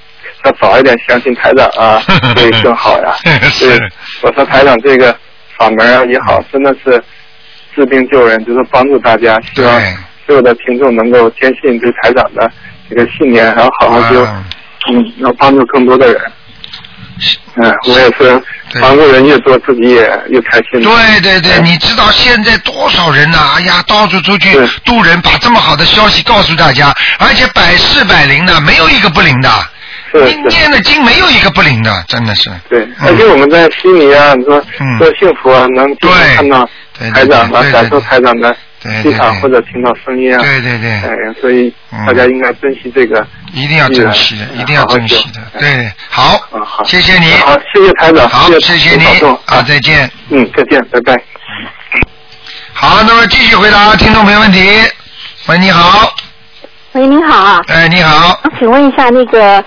[0.44, 2.00] 要早一点相信台长啊，
[2.36, 3.12] 会更好呀。
[3.50, 3.78] 是，
[4.22, 5.14] 我说台长这个
[5.58, 7.02] 法门啊也好，真的是
[7.74, 9.40] 治病救人，就是帮助大家。
[9.54, 9.80] 希望
[10.26, 12.50] 所有的听众能够坚信对台长的
[12.88, 14.24] 这个信念，然后好好修，
[14.90, 16.20] 嗯，要帮助更多的人。
[17.56, 18.42] 嗯，我也是
[18.80, 20.82] 帮助人越多，自己也越开心。
[20.82, 23.54] 对对对，你知道现在多少人呐？
[23.56, 29.48] 哎呀，到处出去渡人，把这么好的消息告诉大家，而且百试百灵的，没有一个不灵的。
[30.14, 32.50] 是念的经没有一个不灵的，真的是。
[32.68, 34.62] 对，而且我们在悉尼啊，你说
[34.98, 35.86] 多幸福啊，能
[36.34, 36.68] 看到
[36.98, 38.54] 台长啊，感受台长的。
[39.02, 41.72] 机场或者听到声音啊，对对对，哎，所以
[42.06, 49.04] 大家应该珍惜这个，一定要珍惜，一定要珍惜的，对，好，好，谢谢你，好，谢谢台长，好，谢谢你，
[49.46, 51.22] 啊，再见，嗯，再见，拜拜。
[52.72, 54.60] 好，那么继续回答听众朋友问题。
[55.46, 56.12] 喂，你好。
[56.92, 57.60] 喂，你好。
[57.68, 58.40] 哎，你好。
[58.58, 59.64] 请问一下，那个，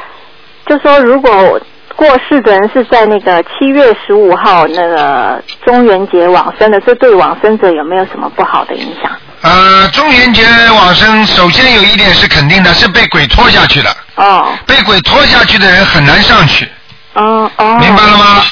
[0.66, 1.60] 就说如果。
[1.96, 9.12] 过世的人是在那个七月十五号那个中元节往生的，这对往生者有没有什么不好的影响？
[9.42, 13.90] 呃，中元节往生，首先有一点是肯定的，是被鬼拖下去的。
[14.16, 14.54] 哦。
[14.66, 16.68] 被鬼拖下去的人很难上去。
[17.14, 17.78] 哦哦。
[17.80, 18.44] 明白了吗？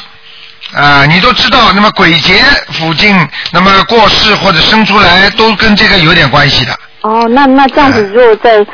[0.76, 2.36] 啊，你都知道，那么鬼节
[2.72, 3.16] 附近，
[3.52, 6.74] 那么过世或者生出来，都跟这个有点关系的。
[7.02, 8.66] 哦，那那这样子，如果在。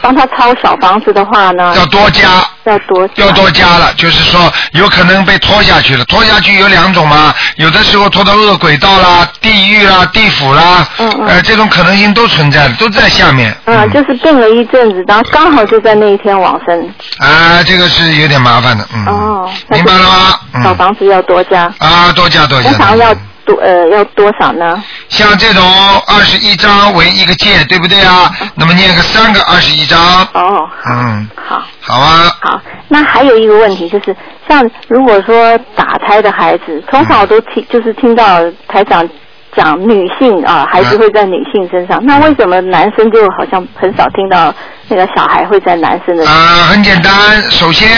[0.00, 2.28] 帮他抄小房子的话呢，要多加，
[2.64, 6.04] 要多要多加了，就是说有可能被拖下去了。
[6.06, 13.56] 拖下去有两种嘛，有的时候拖到恶鬼道啦、地狱啦、地府啦，嗯嗯，呃，这种可能性都存在的，都在下面。
[13.66, 16.94] 嗯，就是病了一阵子，然后刚好就在那一天往生。
[17.18, 19.06] 啊，这个是有点麻烦的，嗯。
[19.06, 20.62] 哦，明白了吗？
[20.64, 21.72] 小房子要多加。
[21.78, 22.70] 啊，多加多加。
[22.70, 23.14] 通常要。
[23.48, 24.84] 多呃要多少呢？
[25.08, 25.64] 像这种
[26.06, 28.30] 二十一张为一个戒，对不对啊？
[28.54, 29.98] 那么念个三个二十一张。
[30.34, 30.68] 哦。
[30.90, 31.28] 嗯。
[31.34, 31.62] 好。
[31.80, 32.30] 好啊。
[32.40, 34.14] 好，那还有一个问题就是，
[34.46, 39.08] 像如果说打胎的孩子，从小都听就是听到台长
[39.56, 44.54] 讲女性啊，孩子会在女性身上，那为什么男生就好像很少听到？
[44.90, 47.12] 那个小孩会在男生的啊，很简单，
[47.50, 47.88] 首先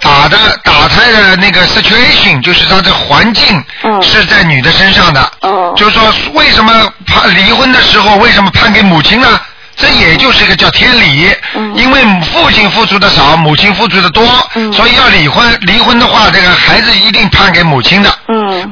[0.00, 3.64] 打的打胎的那个 situation 就是他的环境
[4.02, 5.32] 是在女的身上的，
[5.76, 6.02] 就是说
[6.34, 9.40] 为什么判离婚的时候为什么判给母亲呢？
[9.76, 11.28] 这也就是一个叫天理，
[11.74, 12.02] 因为
[12.32, 14.24] 父亲付出的少，母亲付出的多，
[14.72, 15.58] 所以要离婚。
[15.62, 18.10] 离婚的话，这个孩子一定判给母亲的，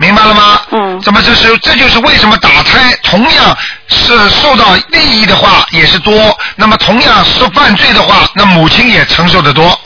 [0.01, 0.61] 明白了吗？
[1.05, 3.57] 那么这是这就是为什么打胎同样
[3.89, 9.79] 是受到利益的话也是多，那么同样是犯罪的话，那母亲也承受的多。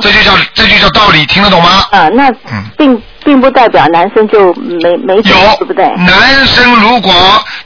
[0.00, 1.86] 这就叫这就叫道理，听得懂吗？
[1.92, 2.32] 啊，那
[2.76, 3.00] 并。
[3.28, 5.22] 并不代表男生就没没有，
[5.58, 5.84] 对不对？
[5.96, 7.12] 男生如果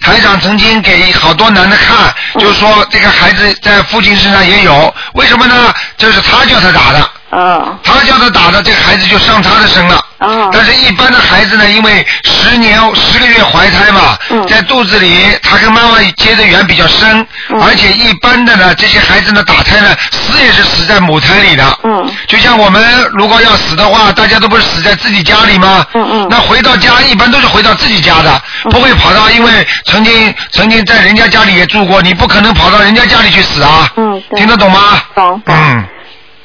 [0.00, 5.72] 台长曾经给好多男的看，就是说这个孩子在父亲身上也有，为什么呢？
[5.96, 7.78] 就是他叫他打的，哦。
[7.84, 10.04] 他叫他打的，这个孩子就上他的身了。
[10.22, 10.50] 哦。
[10.52, 21.78] 但是，一般的孩子呢，因为十年十个月怀胎嘛，嗯在肚子里，他跟妈妈接的缘比较深，嗯而且一般的呢，这些孩子呢打胎呢，死也是死在母胎里的。
[21.84, 22.10] 嗯。
[22.26, 25.84] 就像我们如果要死的话，大家都不是死在自己家里吗？
[25.94, 26.26] 嗯嗯。
[26.30, 33.90] 那回到家一般都是回到自己家的，不会跑到因为曾经曾经在人家家里也住过，你不可能跑到人家家里去死啊。
[33.96, 35.02] 嗯，听得懂吗？
[35.14, 35.42] 懂。
[35.46, 35.84] 嗯。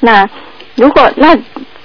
[0.00, 0.28] 那
[0.76, 1.36] 如果那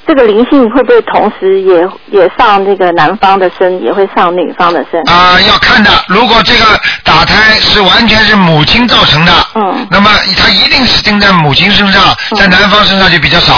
[0.05, 5.01] 这个灵性会不会同时也也上这个男方的身，也会上女方的身？
[5.09, 5.89] 啊、要看的。
[6.07, 6.65] 如果这个
[7.03, 12.03] 打胎是完全是母亲造成的，嗯，那么它一定是定在母亲身上，
[12.35, 13.53] 在男方身上就比较少。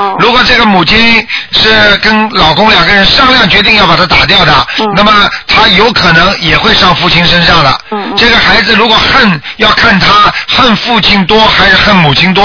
[0.00, 7.80] 哦如果这个母亲是跟老公两个人商量决定要把他打掉的，那么他有可能也会上父亲身上的。
[8.16, 12.42] 这个孩子如果恨，要看他恨父亲多还是恨母亲多。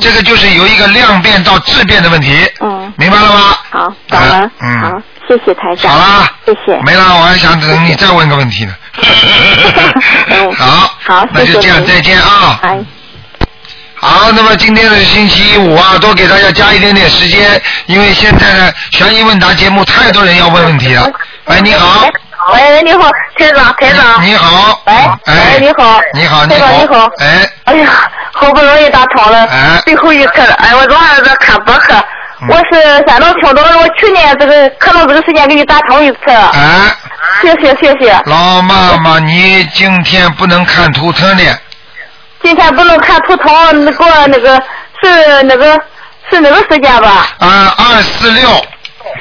[0.00, 2.46] 这个就是由一个量变到质变的问题。
[2.60, 3.56] 嗯，明白了吗？
[3.70, 4.50] 好，懂了。
[4.60, 4.80] 嗯。
[4.80, 5.92] 好，谢谢台长。
[5.92, 6.78] 好啦，谢谢。
[6.82, 8.74] 没了，我还想等你再问个问题呢。
[10.56, 12.58] 好，好，那就这样，再见啊。
[12.62, 12.78] 拜。
[14.02, 21.06] 好，那么今天的星期五啊，多给大家加一点点时间，因为现在呢，悬疑问答节目太多人要问问题了。
[21.44, 22.08] 喂，你好。
[22.54, 23.02] 喂，你好，
[23.38, 24.24] 台长，台长。
[24.24, 24.82] 你好。
[24.86, 24.94] 喂，
[25.26, 26.00] 哎，喂，你好。
[26.14, 27.06] 你好，台长你好。
[27.18, 27.50] 哎。
[27.64, 27.90] 哎呀，
[28.32, 30.54] 好不容易打通了，哎最后一刻了。
[30.54, 31.94] 哎，我昨晚在看博客，
[32.48, 36.18] 我是山东青岛的，我去年这个可能这个时间给你打通一次。
[36.26, 36.90] 哎。
[37.42, 38.18] 谢谢谢谢。
[38.24, 41.44] 老妈妈，你今天不能看图腾的。
[42.42, 44.56] 今天不能看图腾，那个那个
[45.02, 45.72] 是那个
[46.30, 47.26] 是那个时间吧？
[47.38, 48.48] 啊，二四六。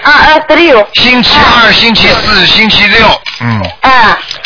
[0.03, 0.87] 二，二四六。
[0.93, 3.07] 星期二、星期四、星期六，
[3.41, 3.61] 嗯。
[3.81, 3.91] 哎。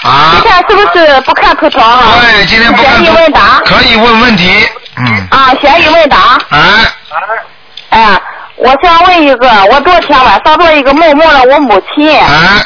[0.03, 0.31] 啊。
[0.33, 2.19] 今天是不是不看图腾啊？
[2.21, 3.61] 对，今天不看悬疑问答。
[3.65, 4.67] 可以问问题，
[4.97, 5.27] 嗯。
[5.31, 6.37] 啊，悬疑问答。
[6.49, 6.59] 哎。
[7.89, 8.21] 哎，
[8.55, 12.09] 我想问一个，我昨天晚上做一个梦，梦了我母亲。
[12.09, 12.63] 哎。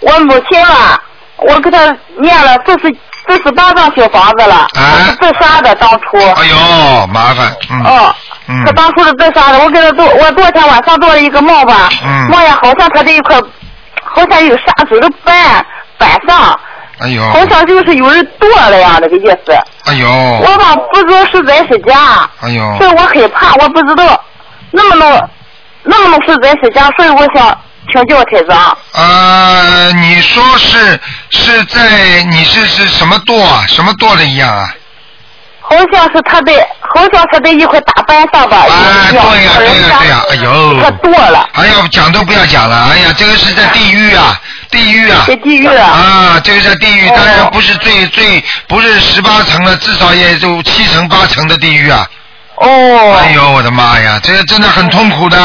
[0.00, 1.00] 我母亲吧，
[1.38, 2.94] 我给她念了四十
[3.26, 6.18] 四十八张小房子了，啊是自杀的当初。
[6.18, 7.82] 哎呦，麻烦，嗯。
[7.84, 8.14] 哦。
[8.46, 13.40] 嗯她当初是自杀的，我给他做，我昨天晚上做了一个梦吧，嗯梦呀好像他这一块，
[14.04, 15.64] 好像有沙子的板
[15.96, 16.58] 板上，
[16.98, 17.22] 哎呦。
[17.30, 19.52] 好像就是有人剁了呀，那个意思。
[19.86, 20.06] 哎呦。
[20.06, 22.76] 我吧不知道是真是假，哎呦。
[22.76, 24.20] 所以我害怕，我不知道
[24.70, 25.28] 那么弄，
[25.84, 27.58] 那么弄是真是假，所以我想
[27.92, 28.76] 请教台长。
[28.92, 30.98] 呃，你说是
[31.30, 33.64] 是在你是是什么舵啊？
[33.68, 34.74] 什么舵的一样啊？
[35.66, 38.66] 好像是他在，好像是在一块大板上吧。
[38.68, 40.80] 哎，对呀、对呀、对呀、哎呦。
[40.82, 41.48] 他剁了。
[41.54, 44.38] 哎呀，讲都不要讲了，哎呀，这个是在地狱啊，
[44.70, 45.24] 地狱啊。
[45.26, 45.86] 在地狱啊。
[45.86, 52.06] 啊，这个在地狱，当然不是最最不是十八层了，至少也就七层八层的地狱啊。
[52.56, 53.16] 哦。
[53.20, 55.38] 哎呦，我的妈呀，这个真的很痛苦的。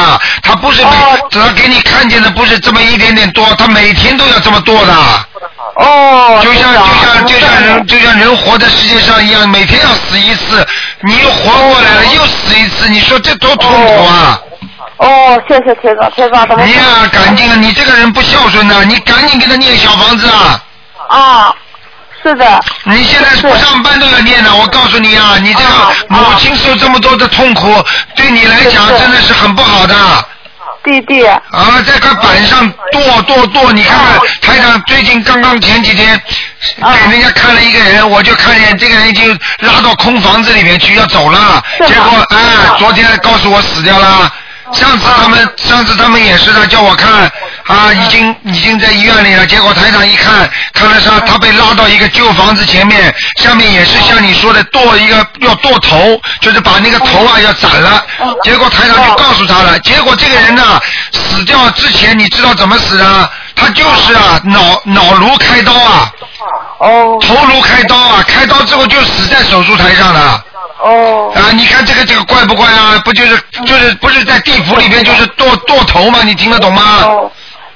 [0.43, 0.91] 他不是每，
[1.31, 4.93] 他给你看见的不是这么一点点多，他每天都要这么多的。
[5.75, 6.39] 哦。
[6.43, 10.65] 就像就像就像人就像人活在世界上一样，每天要死一次，
[11.01, 14.39] 你又活过来了，又死一次，你说这多痛苦啊！
[14.97, 16.65] 哦，谢谢台长，台长怎么？
[16.65, 17.55] 你呀、赶紧啊！
[17.55, 20.61] 你这个人不孝顺呐、你赶紧给他念小房子啊！
[21.07, 21.55] 啊，
[22.23, 22.59] 是的。
[22.83, 25.69] 你现在不上班都要念呢，我告诉你啊，你这个
[26.09, 27.83] 母亲受这么多的痛苦，
[28.15, 29.95] 对你来讲真的是很不好的。
[30.83, 31.25] 弟弟。
[31.25, 36.19] 啊，在块板上剁剁剁，你看看台长最近刚刚前几天
[36.77, 42.37] 给人家看了一个人，我就看见这个人已经拉到空房子里面去要走了，结果哎，
[42.77, 44.31] 昨天告诉我死掉了。
[44.71, 47.29] 上次他们上次他们也是的，叫我看
[47.69, 49.45] 啊，已经已经在医院里了。
[49.45, 58.03] 结果台长一看，看了上他被拉到一个旧房子前面，下面也是像你说的剁一个要剁头，就是把那个头啊要斩了。
[58.43, 60.81] 结果台长就告诉他了，结果这个人呢
[61.13, 63.29] 死掉之前，你知道怎么死的？
[63.55, 66.11] 他就是啊脑脑颅开刀啊，
[66.79, 70.43] 哦，头颅开刀啊，开刀之后就死在手术台上了。
[70.81, 71.31] 哦。
[71.35, 72.99] 啊，你看这个这个怪不怪啊？
[73.03, 76.21] 不就是就是不是在地府里面就是剁剁头吗？
[76.23, 76.81] 你听得懂吗？
[77.03, 77.31] 哦。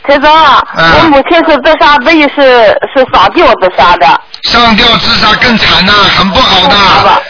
[0.08, 4.06] 台长，我母亲是自杀，等于是是上吊自杀的。
[4.44, 6.76] 上吊自杀更惨呐、很不好的，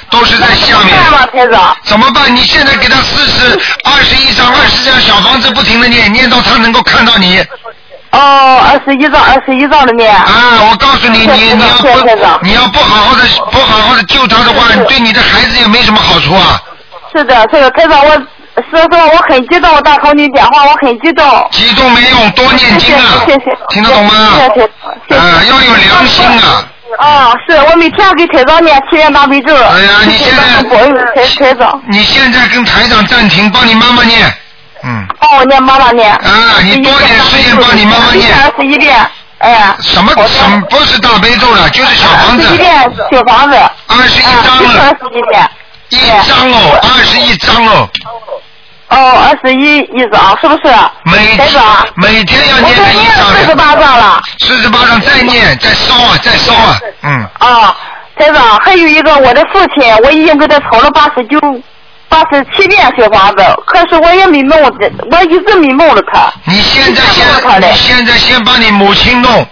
[0.09, 0.97] 都是在下面。
[0.97, 1.77] 怎么办，台长？
[1.83, 2.35] 怎么办？
[2.35, 7.39] 你现在给他四十 二十一张、二十张小房子，不停的念，念到他能够看到你。
[8.11, 10.15] 哦，二十一张，二十一张的面。
[10.15, 11.87] 啊，我告诉你，你你要不
[12.41, 16.59] 你要不好好的不好好的救他的话，对你的孩子也没什么好处啊。
[17.15, 18.17] 是的，是的，台长，我
[18.55, 21.49] 说实话，我很激动，我打通你电话，我很激动。
[21.51, 24.29] 激动没用，多念经啊，谢谢，听得懂吗？
[24.37, 24.61] 谢谢，
[25.09, 25.15] 谢谢。
[25.15, 26.69] 啊，要有良心啊。
[26.99, 29.55] 啊，是我每天给台长念七遍大悲咒。
[29.55, 31.81] 哎呀，你现在台台长。
[31.87, 34.31] 你现在跟台长暂停，帮你妈妈念。
[34.83, 35.03] 嗯。
[35.19, 36.11] 帮我念妈妈念。
[36.13, 38.31] 啊，你多点时间帮你妈妈念。
[38.35, 38.95] 二十一遍，
[39.39, 39.75] 哎呀。
[39.81, 42.57] 什么什么不是大悲咒了，就是小房子十一。
[42.57, 42.71] 遍
[43.11, 43.57] 小房子。
[43.87, 44.83] 二十一张了。
[44.83, 45.49] 二十一遍。
[45.89, 45.97] 一
[46.27, 47.89] 张哦，二十一张哦。
[48.93, 50.73] 哦，二十一一张，是不是？
[51.05, 51.85] 每台长。
[51.95, 54.21] 每天要念我都念了四十八张了。
[54.39, 57.27] 四十八张再念，再烧啊，再烧啊，嗯。
[57.39, 57.75] 啊，
[58.17, 61.39] 台长，还有一个我的父亲，我已经给他抄了八十九、
[62.07, 66.31] 八十七遍小房子，可是我也没弄，我一直没弄了他。
[66.45, 67.25] 你现在先，
[67.59, 69.45] 你现在先把你母亲弄。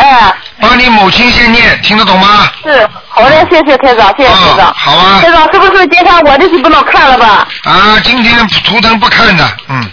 [0.00, 0.34] 哎。
[0.60, 2.46] 帮你母亲先念，听得懂吗？
[2.62, 4.74] 是，好的，谢谢台长，谢谢台长。
[4.76, 5.20] 好啊。
[5.22, 7.48] 台长，是不是今天我的就不能看了吧？
[7.64, 9.90] 啊，今天图腾不看的，嗯。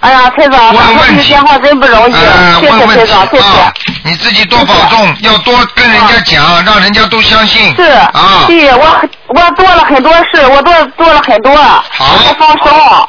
[0.00, 3.42] 哎呀，台长，打通你电话真不容易，啊，谢谢台长，谢谢。
[3.42, 3.72] 啊，
[4.04, 7.74] 你自己多保重，要多跟人家讲，让人家都相信。
[7.74, 8.44] 是啊。
[8.46, 12.78] 对我我做了很多事，我做做了很多，好，我放松。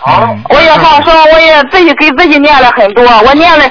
[0.00, 0.36] 好。
[0.48, 3.64] 我也放松，我也自己给自己念了很多，我念了。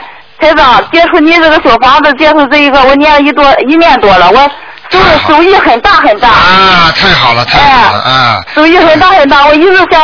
[0.44, 4.52] 台长，接触你这个小房子，接触这一个，我念了一多一年多了，我
[4.90, 6.28] 收收益很大很大。
[6.28, 8.42] 啊，太好了，太好了啊！
[8.54, 10.02] 收益很大很大，我一直想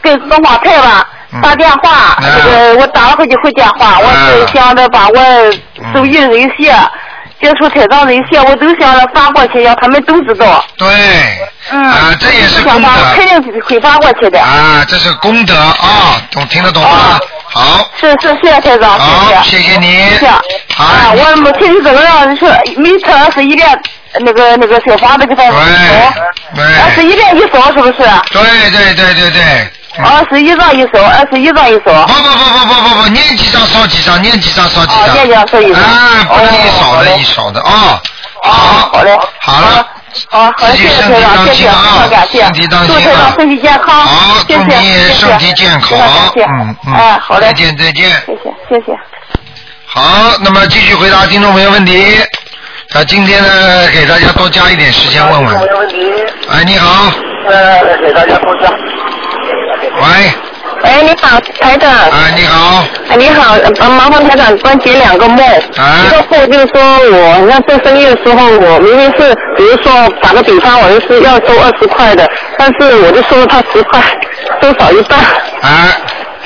[0.00, 5.20] 跟东方台吧嗯打电话，这个我打了好几回电话，我是想着把我
[5.92, 6.74] 收益这些。
[7.42, 10.62] 接触台长这些，我都想着发过去，让他们都知道。
[10.76, 10.86] 对。
[11.70, 11.82] 嗯。
[11.82, 12.88] 啊，这也是功德。
[13.16, 14.38] 肯定会发过去的。
[14.38, 17.18] 啊，这是功德啊，懂听得懂吗？
[17.50, 17.88] 好。
[18.00, 19.86] 是是，谢谢台长，好，谢谢谢你。
[20.10, 20.26] 谢谢。
[20.74, 20.84] 好。
[20.84, 22.44] 啊，我母亲是这个样，是
[22.76, 23.68] 每次二十一遍
[24.20, 25.42] 那个那个小房子给他。
[25.44, 28.08] 二十一遍一烧是不是？
[28.30, 29.70] 对对对对对。
[29.98, 32.06] 二十一张一烧，二十一张一烧。
[32.06, 35.04] 不不不不不不不，念几张烧几张，念几张烧几张。
[35.04, 38.00] 哦念几张烧几张啊，不能一少的一少的啊。
[38.42, 38.90] 好。
[38.92, 39.18] 好嘞。
[39.40, 39.86] 好了。
[40.30, 45.98] 啊，好，谢谢台长，谢谢，非常感谢，身体当祝心啊台长身体健康，好，谢谢，祝你谢谢，身体健康
[46.36, 48.10] 嗯嗯哎，好嘞，再见再见。
[48.26, 48.98] 谢谢，谢谢。
[49.86, 52.18] 好，那么继续回答听众朋友问题。
[52.94, 55.56] 啊，今天呢，给大家多加一点时间问问。
[56.50, 57.12] 哎，你好。
[57.48, 58.68] 呃，给大家多加。
[60.00, 60.49] 喂。
[60.82, 61.90] 喂，你好，台长。
[61.90, 62.84] 啊，你好。
[63.08, 65.38] 哎，你好，呃麻烦台长帮解两个梦。
[65.76, 66.00] 啊。
[66.04, 72.26] 一个梦就是说我那做生意的时候，我明明是，比如说打个比方，我就是要收二十块的，
[72.56, 74.00] 但是我就收了他十块，
[74.62, 75.18] 收少一半。
[75.18, 75.88] 啊。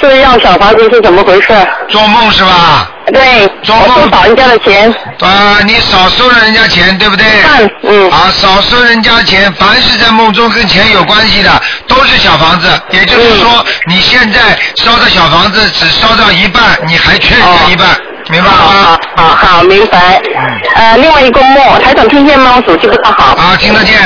[0.01, 1.49] 这要小房子是怎么回事？
[1.89, 2.91] 做梦是吧？
[3.13, 3.47] 对。
[3.63, 3.89] 做梦。
[3.89, 4.95] 我收少人家的钱。
[5.21, 7.27] 啊，你少收了人家钱，对不对？
[7.83, 8.11] 嗯。
[8.11, 11.51] 啊，少收人家钱，凡是在梦中跟钱有关系的，
[11.87, 12.69] 都是小房子。
[12.91, 17.87] 也就是说，嗯你现在烧的小房子只烧到一半，你还缺人家一半，
[18.31, 18.99] 明白了吗？
[19.17, 20.21] 好好，明白。
[20.75, 22.55] 呃，另外一个梦，台长听见吗？
[22.57, 23.35] 我手机不太好。
[23.35, 23.97] 啊，听得见。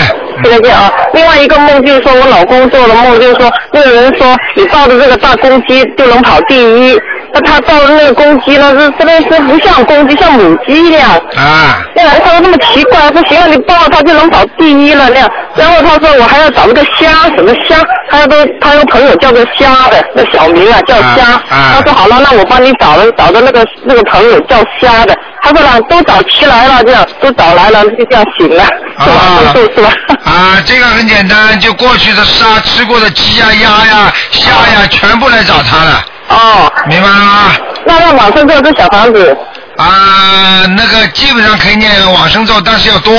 [0.42, 0.90] 听得见啊。
[1.14, 6.98] 另外一个梦就是说我老公做的梦，就是说那个人说你抱着这个大公鸡就能跑第一，
[7.32, 11.10] 那他抱着那个公鸡呢，是真的是不像公鸡，像母鸡一样。
[11.36, 11.82] 啊。
[11.94, 15.30] 那样他说那么奇怪，说行了，你抱了它就能跑第一了那样。
[15.54, 17.76] 然后他说我还要找那个虾，什么虾？
[18.10, 21.40] 他都他有朋友叫做虾的，那小名啊叫虾。
[21.48, 25.14] 他说好了，那我帮你找了，找的那个那个朋友叫虾的。
[25.42, 28.64] 他说了，都找齐来了，这样都找来了，就这样行了，
[28.98, 29.52] 是吧？
[29.54, 29.92] 是是吧？
[30.24, 36.04] 啊，这个很简单，就过去的杀吃过的鸡呀、鸭呀、虾呀，全部来找他了。
[36.28, 36.72] 哦。
[36.86, 37.52] 明白了吗？
[37.84, 39.36] 那要往生咒这小房子。
[39.76, 43.14] 啊，那个基本上可以念往生咒，但是要多。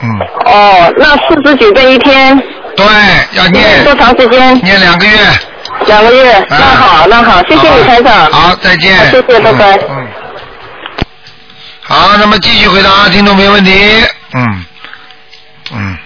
[0.00, 0.08] 嗯。
[0.44, 2.36] 哦，那四十九遍一天。
[2.76, 2.86] 对，
[3.32, 3.84] 要念。
[3.84, 4.54] 多长时间？
[4.62, 5.18] 念两个月。
[5.86, 8.30] 两个月，那好，那好，谢谢你台长。
[8.30, 8.96] 好，再见。
[9.10, 9.78] 谢谢，拜拜。
[9.88, 10.06] 嗯。
[11.82, 14.04] 好，那么继续回答听众朋友问题。
[14.34, 14.64] 嗯。
[15.72, 15.98] 嗯。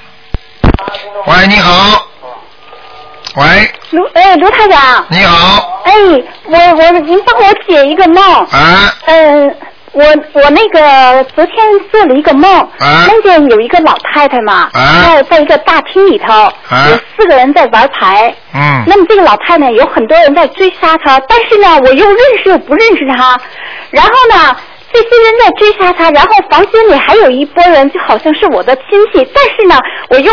[1.26, 2.06] 喂，你好。
[3.36, 3.44] 喂，
[3.90, 5.04] 卢哎，卢台长。
[5.10, 5.82] 你好。
[5.84, 5.92] 哎，
[6.46, 8.24] 我我您帮我解一个梦。
[8.24, 8.94] 啊。
[9.04, 9.54] 嗯，
[9.92, 10.02] 我
[10.32, 11.54] 我那个昨天
[11.92, 16.32] 做了一个梦，啊梦见有一个老太太嘛，在在一个大厅里头，
[16.90, 18.34] 有四个人在玩牌。
[18.54, 18.82] 嗯。
[18.86, 23.38] 那么这个老太太有很多人在追杀她，但是呢，我又认识又不认识她。
[23.90, 24.56] 然后呢，
[24.94, 30.32] 这些人在追杀她，然后房间里还有一波人，就好像是我的亲戚，但是呢，我又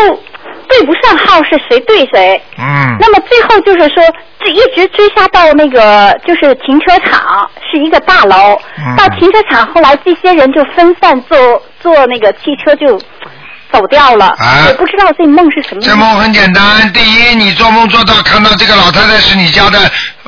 [0.68, 2.40] 对不上号是谁对谁。
[2.58, 2.96] 嗯。
[3.00, 4.02] 那么最后就是说，
[4.40, 8.60] 这一直追杀到那个就是停车场，是一个大楼。
[8.78, 12.98] 嗯到停车场，后来这些人就分散坐坐那个汽车就
[13.72, 14.26] 走掉了。
[14.38, 15.80] 啊也不知道这梦是什么。
[15.82, 19.78] 这梦很简单，第一，你做梦做到看到这个老太太是你家的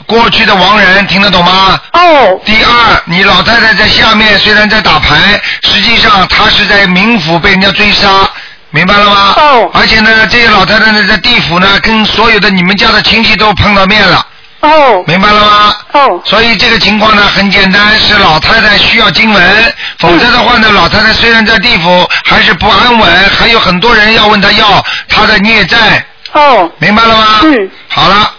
[0.07, 1.81] 过去的亡人，听得懂吗？
[1.93, 2.41] 哦。
[2.45, 8.09] 第二，你老太太在下面虽然在打牌，实际上她是在冥府被人家追杀。
[8.77, 9.35] 明白了吗？
[9.39, 9.71] 哦。
[9.73, 14.27] 而且呢，这些老太太呢，在地府呢，跟所有的你们家的亲戚都碰到面了。
[14.61, 15.03] 哦。
[15.07, 15.75] 明白了吗？
[15.93, 16.21] 哦。
[16.27, 26.05] 所以这个情况呢，很简单，是老太太需要经文，否则的话呢，老太太虽然在地府还是不安稳，还有很多人要问她要她的孽债。
[26.35, 26.71] 哦。
[26.79, 27.41] 明白了吗？
[27.45, 27.71] 嗯。
[27.89, 28.31] 好了，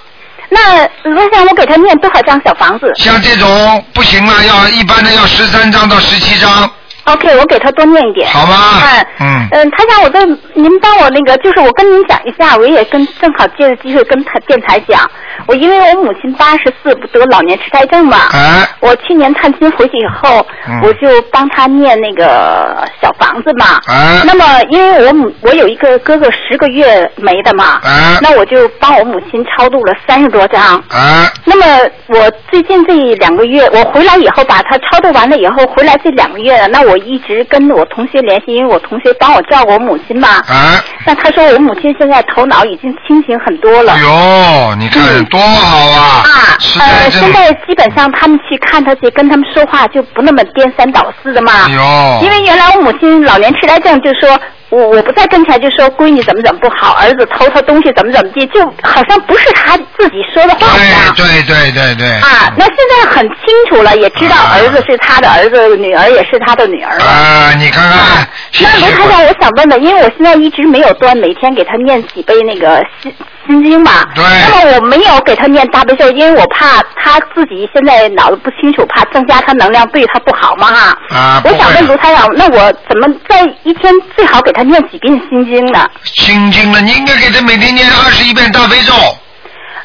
[0.50, 6.70] 那我想我给他念多少张小房子像这种不行了，要一般的要十三张到十七章。
[7.08, 8.30] ？OK，我给他多念一点。
[8.30, 15.10] 好吗嗯嗯嗯，台长，我在您帮我那个，就是我跟您讲一下，我也跟正好借着机会跟台电台讲，
[15.48, 23.80] 我因为我母亲八十四不得老年痴呆症嘛，哎，我去年探亲回去以后，嗯我就帮他念那个小房子嘛。
[23.88, 30.62] 哎那么因为我母我有一个哥哥十个月没的嘛，哎那我就帮我母亲超度了三十多张。
[30.90, 31.66] 啊，那么
[32.08, 40.28] 我最近这两个月，我回来以后把他超度完了以后，回来这两个月，那我一直跟我同学联系，因为我同学帮我照顾我母亲嘛。
[40.48, 40.84] 啊。
[41.06, 43.94] 那他说我母亲现在头脑已经清醒很多了。
[43.94, 46.24] 哎呦，你看多好啊！
[46.26, 51.52] 啊，实呃，现在基本上他们去看他去跟他们说话就不那么颠三倒四的嘛。
[51.66, 54.38] 哎呦因为原来我母亲老年痴呆症，就说
[54.70, 61.16] 我我不在跟前就说闺女怎么怎么不好，儿子偷他东西怎么怎么地，就好像不是他自己说的话一样。
[61.16, 62.08] 对对对对。
[62.20, 63.38] 啊，那现在很清
[63.70, 67.06] 楚了，也知道儿子是他的儿子，女儿也是他的女儿了。
[67.06, 68.28] 啊，你看看，
[68.60, 73.14] 那卢太太，我想问问，因为我现在一直没有断，每天给他念几杯那个心
[73.48, 74.06] 心经嘛。
[74.14, 74.24] 对。
[74.24, 80.98] 那么我没有给他念大悲咒，因为我怕他自己现在脑子不清楚，怕增加他能量对他不好嘛哈。
[81.10, 85.88] 啊，不我想问卢台长，那我怎么在一天最好给他念几遍心经呢？
[86.04, 88.94] 心经呢，你应该给他每天念二十一遍大悲咒。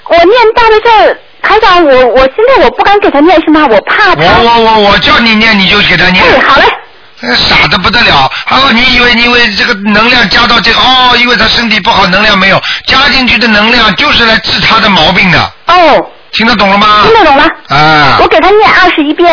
[0.09, 3.67] 我念大悲咒，台长，我我现在我不敢给他念是吗？
[3.71, 4.23] 我怕他。
[4.23, 6.23] 我我我我叫你念你就给他念。
[6.25, 6.65] 哎，好嘞。
[7.37, 8.31] 傻的不得了！
[8.51, 15.53] 哦，你以为你以为这个能量加到这个哦，因为他身体不好，能量没有加进去的能量就是来治他的毛病的。
[15.67, 16.07] 哦。
[16.33, 17.03] 听得懂了吗？
[17.05, 17.45] 听得懂了。
[17.69, 18.17] 啊。
[18.19, 19.31] 我给他念二十一遍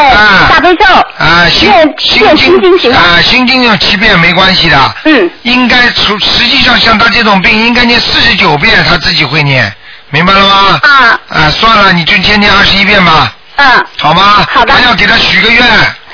[0.50, 0.86] 大悲咒。
[1.18, 2.94] 啊，心心经行？
[2.94, 4.96] 啊，心经要七遍没关系的。
[5.06, 5.32] 嗯。
[5.44, 9.74] 应该除实际上像他这种病，应该念四十九遍，他自己会念，
[10.10, 10.80] 明白了吗？
[10.84, 11.20] 啊。
[11.30, 13.34] 啊，算了，你就先念二十一遍吧。
[13.56, 13.86] 嗯。
[13.98, 14.46] 好吗？
[14.54, 15.66] 好的还要给他许个愿。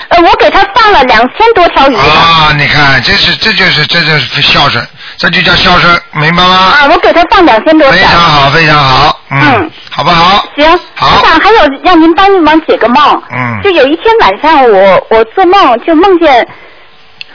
[0.09, 1.95] 呃，我给他放了两千多条鱼。
[1.95, 4.85] 啊，你看，这是这就是这就是孝顺，
[5.17, 6.53] 这就叫孝顺，明白吗？
[6.53, 7.91] 啊，我给他放两千多条。
[7.91, 10.45] 非常好，非常好，嗯，嗯好不好？
[10.55, 10.79] 行。
[10.93, 13.23] 好台长，还有让您帮忙解个梦。
[13.31, 16.47] 嗯就有一天晚上我，我做梦就梦见，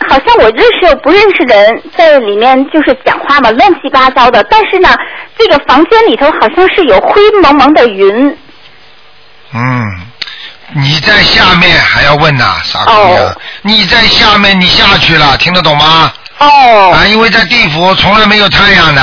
[0.09, 4.45] 好像我认识又不认识人在里面就是讲话嘛，乱七八糟的。
[4.45, 4.95] 但是呢，
[5.37, 8.37] 这个房间里头好像是有灰蒙蒙的云。
[9.53, 9.83] 嗯，
[10.75, 16.13] 你在下面还要问呐，傻姑娘，你在下面你下去了，听得懂吗？
[16.39, 16.93] 哦。
[16.95, 19.03] 啊，因为在地府从来没有太阳的。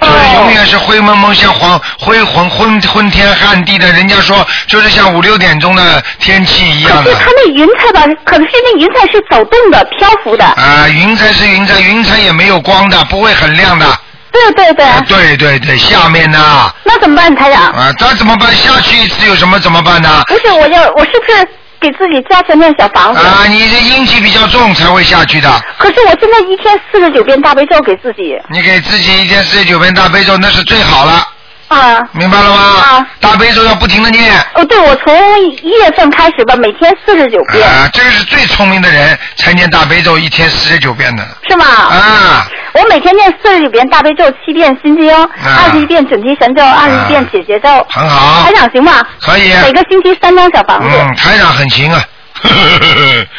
[0.00, 3.90] 就是永远是灰蒙蒙，像黄灰昏昏昏天暗地的。
[3.92, 7.10] 人家说就是像五六点钟的天气一样的。
[7.10, 10.44] 可是它那云彩吧，可是那云彩是走动的、漂浮的。
[10.44, 13.86] 啊，云彩是云彩，云彩也没有光的，不会很亮的。
[14.34, 14.84] 对对对。
[15.06, 16.38] 对对对，下面呢？
[16.84, 17.70] 那怎么办，台长？
[17.70, 18.52] 啊，那怎么办？
[18.52, 20.22] 下去一次有什么怎么办呢？
[20.26, 21.48] 不是，我要我是不是
[21.80, 23.20] 给自己加强点小房子？
[23.20, 25.48] 啊，你这阴气比较重才会下去的。
[25.78, 28.36] 可是我现在一天四十九遍大悲咒给自己。
[28.50, 31.26] 你给自己一天四十九遍大悲咒，那是最好了。
[31.68, 31.98] 啊。
[32.12, 32.56] 明白了吗？
[32.56, 33.06] 啊。
[33.20, 34.34] 大悲咒要不停的念。
[34.54, 35.14] 哦，对，我从
[35.62, 37.66] 一月份开始吧，每天四十九遍。
[37.66, 41.26] 啊，这个是最聪明的人才念大悲咒，一天四十九遍的。
[41.48, 41.64] 是吗？
[41.66, 42.46] 啊。
[42.74, 47.68] 我每天念四十九遍大悲咒，七遍心经，二十一遍准提神咒，二十一遍解结咒。
[47.68, 49.00] 啊很好台长行吗？
[49.20, 50.88] 可以每个星期三张小房子。
[50.98, 52.02] 嗯，台长很行啊。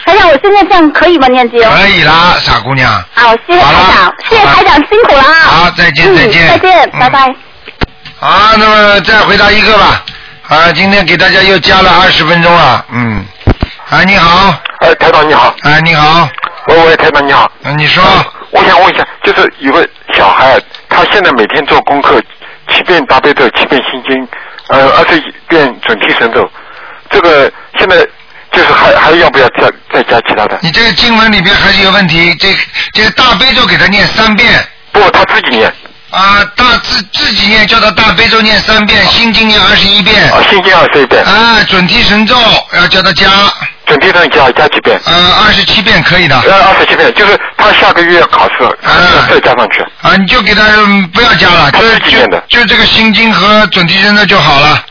[0.06, 1.28] 台长，我现在这样可以吗？
[1.28, 1.62] 念经。
[1.62, 2.92] 可以啦，傻姑娘。
[3.14, 5.34] 好，谢谢台长，谢谢台长，辛苦了啊。
[5.44, 6.48] 好，再见，嗯再见。
[6.48, 7.36] 再见，拜拜。
[8.18, 10.04] 好，那么再回答一个吧。
[10.48, 13.26] 啊，今天给大家又加了二十分钟了，嗯。
[13.90, 14.56] 啊，你好。
[14.80, 15.54] 哎，台长你好。
[15.62, 16.28] 哎，你好。
[16.68, 17.52] 喂喂，台长你好。
[17.64, 18.04] 嗯，你说。
[18.52, 22.22] 我想问一下，就是有个小孩，他现在每天做功课，
[22.70, 24.28] 七遍大悲咒，七遍心经，
[24.70, 26.50] 呃，二十一遍准提神咒，
[27.10, 27.98] 这个现在
[28.52, 30.58] 就是还还要不要加再加其他的？
[30.62, 32.56] 你这个经文里边还是有问题，这
[32.94, 34.66] 这个大悲咒给他念三遍。
[34.94, 35.74] 不，他自己念。
[36.16, 40.32] 啊，大自自己念，叫他大悲咒念三遍，心经念二十一遍。
[40.32, 41.22] 啊，心经二十一遍。
[41.26, 42.36] 啊，准提神咒
[42.74, 43.28] 要叫他加。
[43.86, 45.00] 准提神加加几遍？
[45.06, 45.14] 呃，
[45.44, 46.40] 二十七遍可以的。
[46.40, 48.58] 呃，二十七遍，就是他下个月考试，
[49.30, 49.82] 再加上去。
[50.02, 54.84] 啊，你就给他嗯不要加了，就就就这个心经和准提神咒就好了。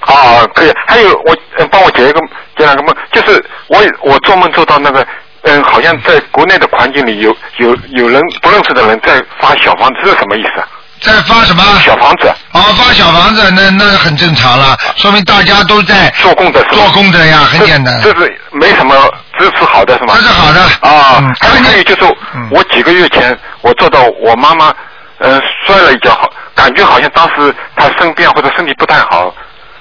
[0.00, 0.72] 啊，可以。
[0.86, 2.20] 还有我呃帮我解一个
[2.56, 5.04] 解两个梦，就是我我做梦做到那个
[5.46, 10.66] 嗯，好像在国内的环境里有有有人不认识的人在发小房子，这是什么意思啊？
[11.00, 11.62] 在发什么？
[11.84, 12.28] 小房子。
[12.52, 18.00] 哦，发小房子，那那很正常了，说明大家都在做功德，做功德呀，很简单。
[18.02, 18.94] 这是没什么，
[19.38, 20.14] 这是好的是吗？
[20.16, 20.60] 这是好的。
[20.80, 22.14] 啊，还有还有就是，
[22.50, 24.74] 我几个月前我做到我妈妈，
[25.18, 29.32] 嗯，摔了一跤，好，感觉好像当时她生病或者身体不太好，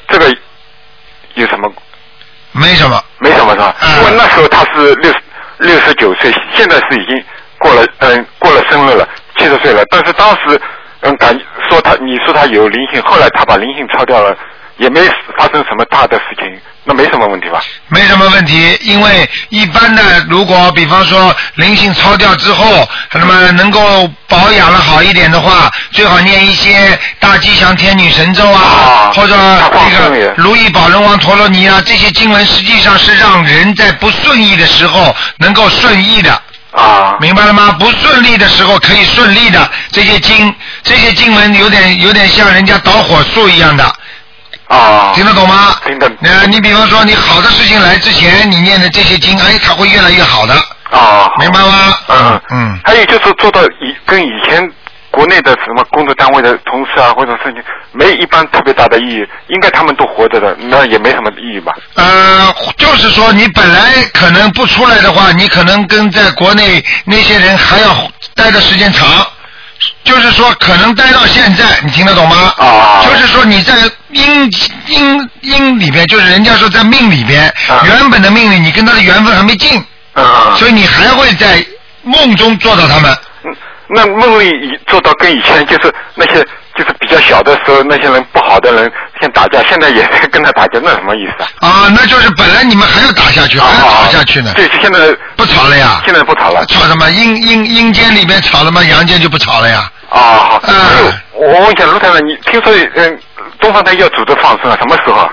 [0.09, 0.31] 这个
[1.33, 1.67] 有什么？
[2.51, 3.01] 没什么。
[3.17, 3.73] 没什么是吧？
[3.81, 5.11] 因为那时候她是六
[5.59, 7.23] 六十九岁，现在是已经
[7.59, 9.07] 过了嗯过了生日了，
[9.37, 10.59] 七十岁了，但是当时
[11.01, 11.37] 嗯感
[11.69, 14.37] 说他你说他有灵性，后来他把灵性抄掉了，
[14.77, 15.01] 也没
[15.37, 17.63] 发生什么大的事情，那没什么问题吧？
[17.87, 36.41] 没什么问题，因为一般的，如果比方说灵性超掉之后，那么能够保养的好一点的话，最好念一些大吉祥天女神咒啊，或者那个如意宝轮王陀罗尼啊，这些经文实际上是让人在不顺意的时候能够顺意的。
[36.71, 37.73] 啊，明白了吗？
[37.79, 40.53] 不顺利的时候可以顺利的，这些经，
[40.83, 43.95] 这些经文有点有点像人家导火索一样的。
[45.05, 45.75] 啊，听得懂吗？
[45.85, 46.11] 听得。
[46.21, 50.53] 呃，你比方说，你好的事情来之前，你念的这些经，哎，它会越来越好的。
[50.91, 51.93] 啊，明白吗？
[52.07, 52.79] 嗯嗯。
[52.83, 54.67] 还有就是做到以跟以前
[55.11, 57.63] 国内的什么工作单位的同事啊或者事情
[57.93, 61.73] 没一般特别大的意义，应该他们都活着的，那也没什么意义吧？
[61.95, 67.95] 呃，就是说你本来可能不出来的话，你可能跟在国内那些人还要
[68.35, 69.25] 待的时间长。
[70.05, 72.53] 就是说，可能待到现在，你听得懂吗？
[72.57, 73.01] 啊。
[73.03, 73.73] 就是说你在
[74.11, 74.49] 阴
[74.87, 77.53] 阴阴里边，就是人家说在命里边，
[77.83, 79.83] 原本的命里你跟他的缘分还没尽，
[80.13, 80.55] 啊。
[80.57, 81.65] 所以你还会在
[82.03, 83.17] 梦中做到他们。
[83.87, 84.51] 那梦里
[84.87, 86.43] 做到跟以前就是那些
[86.75, 88.91] 就是比较小的时候那些人不好的人
[89.21, 91.69] 先打架，现在也在跟他打架，那什么意思啊？
[91.69, 94.51] 啊，那就是本来你们还要打下去，还要吵下去呢。
[94.55, 96.01] 对，现在不吵了呀。
[96.03, 96.65] 现在不吵了。
[96.65, 97.09] 吵什么？
[97.11, 98.83] 阴阴阴间里面吵了吗？
[98.83, 99.87] 阳间就不吵了呀。
[100.15, 100.61] 啊，好。
[100.67, 101.13] 嗯。
[101.33, 103.19] 我问一下卢太太，你听说嗯
[103.59, 104.77] 东方台要组织放生啊？
[104.79, 105.29] 什么时候啊？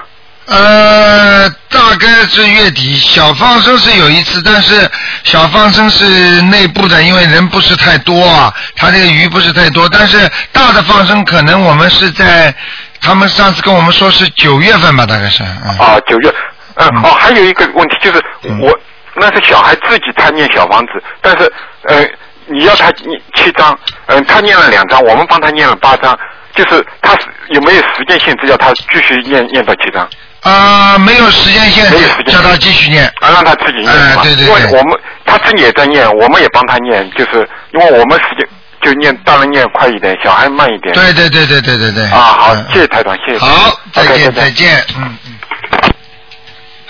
[0.46, 4.90] 呃，大概是月底，小放生是有一次，但是
[5.22, 6.04] 小放生是
[6.42, 12.52] 内部的，因为人不是太多啊，他这个鱼不是太多，但是大的放生可能我们是在，
[13.00, 15.44] 他们上次跟我们说是九月份吧，大概是。
[15.44, 16.34] 嗯、啊，九月，
[16.74, 18.20] 嗯，哦，还有一个问题就是
[18.60, 18.76] 我
[19.14, 21.50] 那是小孩自己他念小房子，但是
[21.84, 22.04] 呃
[22.46, 26.18] 你要他念七张，嗯，他念了两张，我们帮他念了八张，
[26.54, 27.16] 就是他
[27.50, 30.08] 有没有时间限制，要他继续念念到七张？
[30.42, 33.04] 啊，没有时间限制，叫他继续念。
[33.20, 38.48] 啊，让他自己念对，对对因为我们他自己也在念，我们也帮他念，就是因为我们时间
[38.82, 40.92] 就念，大人念快一点，小孩慢一点。
[40.94, 42.04] 对对对对对对对。
[42.06, 43.38] 啊，好，谢谢台长，谢谢。
[43.38, 45.31] 好，再见再见，嗯嗯。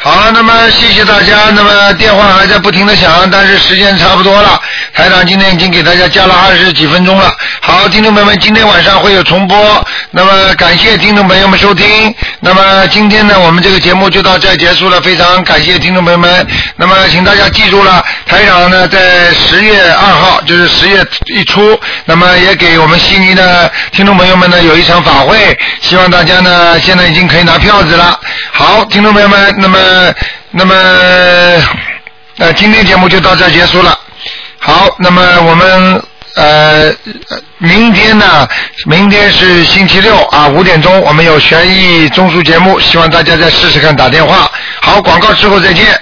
[0.05, 1.51] 好，那么谢谢大家。
[1.55, 4.61] 那么电话还在不停的响，但是时间差不多了。
[4.93, 7.33] 台长今天已经给大家加了二十几分钟了。
[7.61, 9.89] 好，听众朋友们，今天晚上会有重播。
[10.11, 12.13] 那么感谢听众朋友们收听。
[12.41, 15.01] 那么今天呢，我们这个节目就到这结束了。
[15.03, 16.47] 非常感谢听众朋友们。
[16.75, 28.19] 那么请大家记住了，台长呢在十月二号，就是十月一出，那么也给我们悉尼的听众朋友们呢有一场法会，希望大家呢现在已经可以拿票子了。
[28.53, 29.79] 好，听众朋友们，那么
[30.51, 30.75] 那么
[32.39, 33.99] 呃今天节目就到这结束了。
[34.59, 36.03] 好，那么我们
[36.37, 36.93] 呃
[37.59, 38.49] 明天呢，
[38.87, 44.51] 明天是星期六啊，五点钟我们有悬疑综述节目，希望大家再试试看打电话。
[44.81, 46.01] 好，广告之后再见。